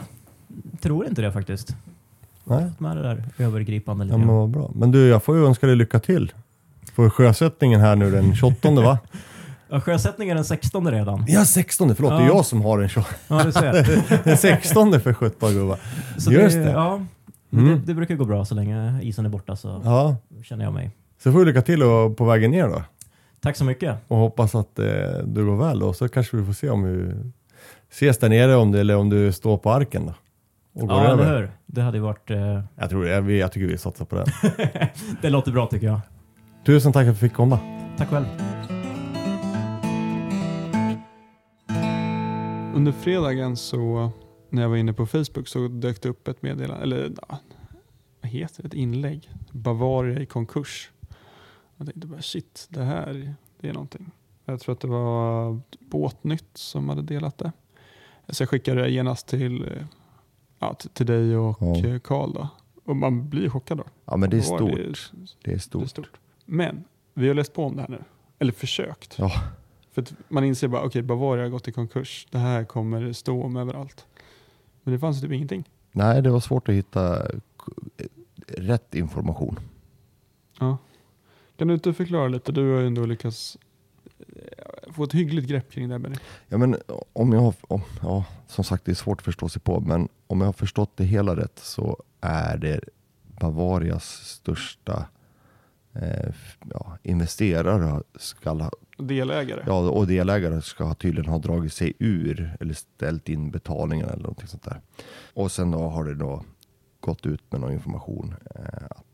[0.80, 1.76] tror inte det faktiskt.
[2.44, 2.64] Nej.
[2.78, 4.36] Med det där övergripande lite Ja, men grann.
[4.36, 4.70] vad bra.
[4.74, 6.32] Men du, jag får ju önska dig lycka till.
[6.94, 8.98] För sjösättningen här nu den 28 va?
[9.68, 11.24] Ja, sjösättningen är den 16 redan.
[11.28, 12.10] Ja, 16 förlåt.
[12.12, 12.26] Det är Ja.
[12.26, 13.14] jag som har den 28.
[13.28, 14.24] Ja, du ser.
[14.24, 15.78] Den 16 för 17 gubbar.
[16.18, 16.70] Så Just det, det.
[16.70, 17.00] Ja,
[17.52, 17.68] Mm.
[17.68, 20.90] det, det brukar gå bra så länge isen är borta så Ja, känner jag mig.
[21.22, 22.82] så får du lycka till och, på vägen ner då.
[23.40, 23.96] Tack så mycket.
[24.08, 24.84] Och hoppas att eh,
[25.24, 25.92] det går väl då.
[25.92, 27.12] Så kanske vi får se om vi
[27.90, 30.14] ses där nere om det, eller om du står på arken då.
[30.76, 31.36] Och går Ja, över.
[31.40, 31.50] hur?
[31.66, 32.30] Det hade ju varit...
[32.30, 34.26] Eh, Jag, tror, jag, jag tycker vi satsar på det.
[35.22, 36.00] det låter bra tycker jag.
[36.66, 37.58] Tusen tack för att du fick komma.
[37.96, 38.24] Tack själv.
[42.74, 44.10] Under fredagen så
[44.50, 47.12] när jag var inne på Facebook så dök det upp ett meddelande, eller
[48.20, 49.30] vad heter det, ett inlägg.
[49.52, 50.90] Bavaria i konkurs.
[51.76, 54.10] Jag tänkte bara shit, det här det är någonting.
[54.44, 57.52] Jag tror att det var Båtnytt som hade delat det.
[58.28, 59.86] Så jag skickade det genast till, eh,
[60.66, 61.76] ja, till, dig och Ja.
[61.86, 62.48] eh, Karl då.
[62.84, 63.84] Och man blir chockad då.
[64.04, 64.58] Ja men det är stort.
[64.60, 65.88] Det är, Det är det är stort.
[65.90, 66.10] stort.
[66.44, 68.02] Men vi har läst på om det här nu.
[68.38, 69.18] Eller försökt.
[69.18, 69.32] Ja.
[69.92, 72.26] För att man inser bara, okej Bavaria har gått i konkurs.
[72.30, 74.06] Det här kommer stå om överallt.
[74.82, 75.64] Men det fanns typ ingenting.
[75.92, 77.22] Nej, det var svårt att hitta
[77.56, 77.72] k-
[78.48, 79.58] rätt information.
[80.60, 80.78] Ja.
[81.56, 82.52] Kan du inte förklara lite?
[82.52, 83.65] Du har ju ändå lyckats eh,
[84.92, 86.16] få ett hyggligt grepp kring det här Benny.
[86.48, 86.76] Ja, men
[87.12, 90.08] om jag har, om, ja, som sagt det är svårt att förstå sig på, men
[90.26, 92.80] om jag har förstått det hela rätt så är det
[93.40, 95.06] Bavarias största
[95.94, 96.32] eh,
[96.70, 99.62] ja, investerare ska ha, Delägare.
[99.66, 104.22] ja, och delägare ska ha tydligen ha dragit sig ur eller ställt in betalningen eller
[104.22, 104.80] någonting sånt där.
[105.34, 106.44] Och sen då har det då
[107.00, 109.05] gått ut med någon information eh, att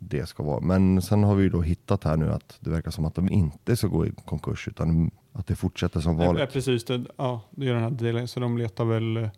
[0.00, 0.60] det ska vara.
[0.60, 3.28] Men sen har vi ju då hittat här nu att det verkar som att de
[3.28, 6.52] inte ska gå i konkurs utan att det fortsätter som Ja, vanligt.
[6.52, 8.28] precis, det, ja, det är den här delen.
[8.28, 9.28] Så de letar väl eh,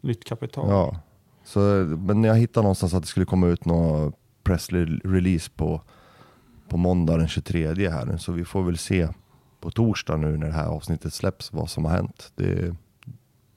[0.00, 0.68] nytt kapital.
[0.70, 0.96] Ja,
[1.44, 1.60] så,
[1.98, 5.80] men jag hittade någonstans att det skulle komma ut någon pressrelease på,
[6.68, 8.18] på måndag den 23 här nu.
[8.18, 9.08] Så vi får väl se
[9.60, 12.32] på torsdag nu när det här avsnittet släpps vad som har hänt.
[12.34, 12.74] Det,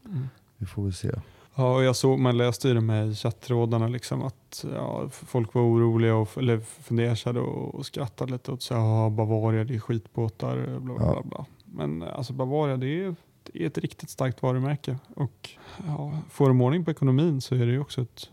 [0.05, 0.27] Mm.
[0.57, 1.11] vi får väl se.
[1.55, 5.61] Ja, och jag såg, man läste ju de här chattrådarna liksom att ja, folk var
[5.61, 10.79] oroliga och eller funderade och, och skrattade lite åt så här, Bavaria det är skitbåtar,
[10.79, 11.11] bla bla, Ja.
[11.11, 11.45] bla bla.
[11.65, 15.49] Men alltså Bavaria det är, det är ett riktigt starkt varumärke och
[15.87, 18.29] ja, får de ordning på ekonomin så är det ju också ett,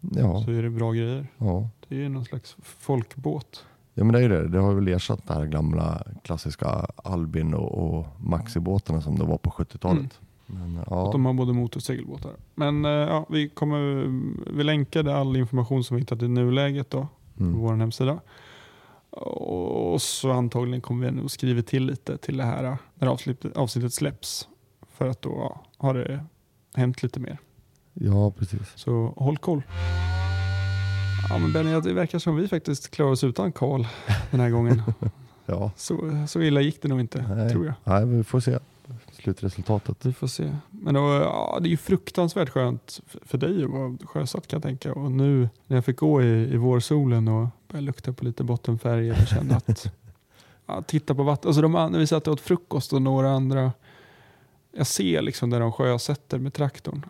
[0.00, 1.26] Ja, så är det bra grejer.
[1.38, 1.68] ja.
[1.88, 3.64] Det är ju någon slags folkbåt.
[3.94, 4.48] ja men det är ju det.
[4.48, 9.38] Det har väl ersatt det här gamla klassiska Albin och, och Maxi-båtarna som det var
[9.38, 10.20] på 70-talet.
[10.50, 12.32] Men, Att ja, de har både motor och segelbåtar.
[12.54, 14.04] Men eh, ja, vi, kommer,
[14.52, 17.58] vi länkade all information som vi hittat i nuläget då, på mm.
[17.58, 18.20] vår hemsida.
[19.10, 23.94] Och så antagligen kommer vi nog skriva till lite till det här när avsnittet, avsnittet
[23.94, 24.48] släpps.
[24.92, 26.24] För att då ja, har det
[26.74, 27.38] hänt lite mer.
[27.94, 28.72] ja precis.
[28.74, 29.62] Så håll koll.
[31.30, 33.84] Ja men Benny, det verkar som vi faktiskt klarar oss utan Karl
[34.30, 34.82] den här gången.
[35.50, 37.50] Ja, Så, så illa gick det nog inte, Nej.
[37.50, 37.74] tror jag.
[37.84, 38.58] Nej, vi får se
[39.22, 40.06] slutresultatet.
[40.06, 40.56] Vi får se.
[40.70, 44.62] Men då, ja, det är ju fruktansvärt skönt för dig att vara sjösatt kan jag
[44.62, 44.92] tänka.
[44.92, 49.12] Och nu när jag fick gå i, i vårsolen och börja lukta på lite bottenfärger
[49.22, 49.92] och känna att
[50.66, 51.46] ja, titta på vattnet.
[51.46, 53.72] Alltså de, när vi satt och åt frukost och några andra.
[54.72, 57.06] Jag ser liksom där de sjösätter med traktorn.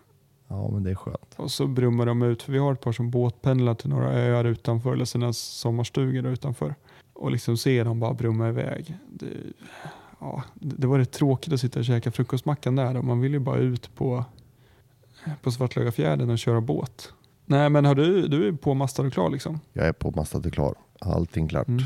[0.49, 1.35] Ja, men det är skönt.
[1.37, 4.45] Och så brummar de ut, för vi har ett par som båtpendlar till några öar
[4.45, 6.75] utanför, eller sina sommarstugor utanför.
[7.13, 8.97] Och liksom ser dem bara brumma iväg.
[9.09, 9.27] Det,
[10.21, 12.97] ja, det var rätt tråkigt att sitta och käka frukostmackan där.
[12.97, 14.25] Och man vill ju bara ut på,
[15.43, 17.13] på Svartlögafjärden och köra båt.
[17.47, 19.61] Nej men har du, du är påmastad och klar liksom?
[19.73, 20.75] Jag är på mastad och klar.
[21.01, 21.69] Allting klart.
[21.69, 21.85] Mm.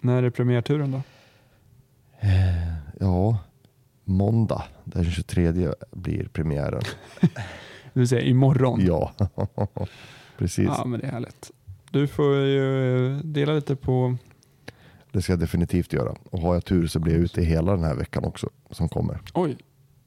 [0.00, 1.02] När är premiärturen då?
[2.20, 2.70] Eh,
[3.00, 3.38] Ja,
[4.04, 6.82] måndag den 23 blir premiären.
[7.92, 8.80] Vill säga imorgon.
[8.86, 9.12] Ja,
[10.38, 10.66] precis.
[10.66, 11.50] Ja men det är härligt.
[11.90, 14.16] Du får ju eh, dela lite på,
[15.12, 16.14] Det ska jag definitivt göra.
[16.30, 19.20] Och har jag tur så blir jag ute hela den här veckan också som kommer.
[19.34, 19.56] oj,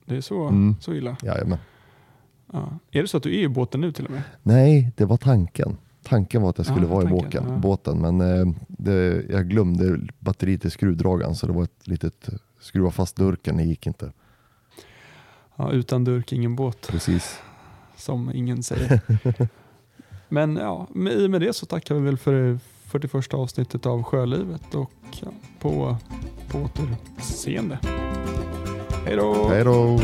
[0.06, 0.76] det är så, Mm.
[0.82, 1.18] så illa.
[1.24, 1.58] Jajamän.
[2.54, 2.80] Ja.
[2.92, 4.22] Är det så att du är i båten nu till och med?
[4.44, 5.78] Nej, det var tanken.
[6.04, 7.58] Tanken var att jag skulle Ja, vara i tanken, båken, ja.
[7.58, 12.30] båten, men eh, det, jag glömde batteriet i skruvdragaren så det var ett litet
[12.60, 14.12] skruva fast durken, det gick inte.
[15.56, 17.40] Ja, utan durk ingen båt, Precis.
[17.98, 19.02] som ingen säger.
[20.30, 22.60] Men ja, med, i och med det så tackar vi väl för
[22.94, 24.92] 41 avsnittet av Sjölivet och
[25.60, 25.98] på,
[26.52, 27.80] på återseende.
[29.06, 29.48] Hej då!
[29.50, 30.00] Hej då!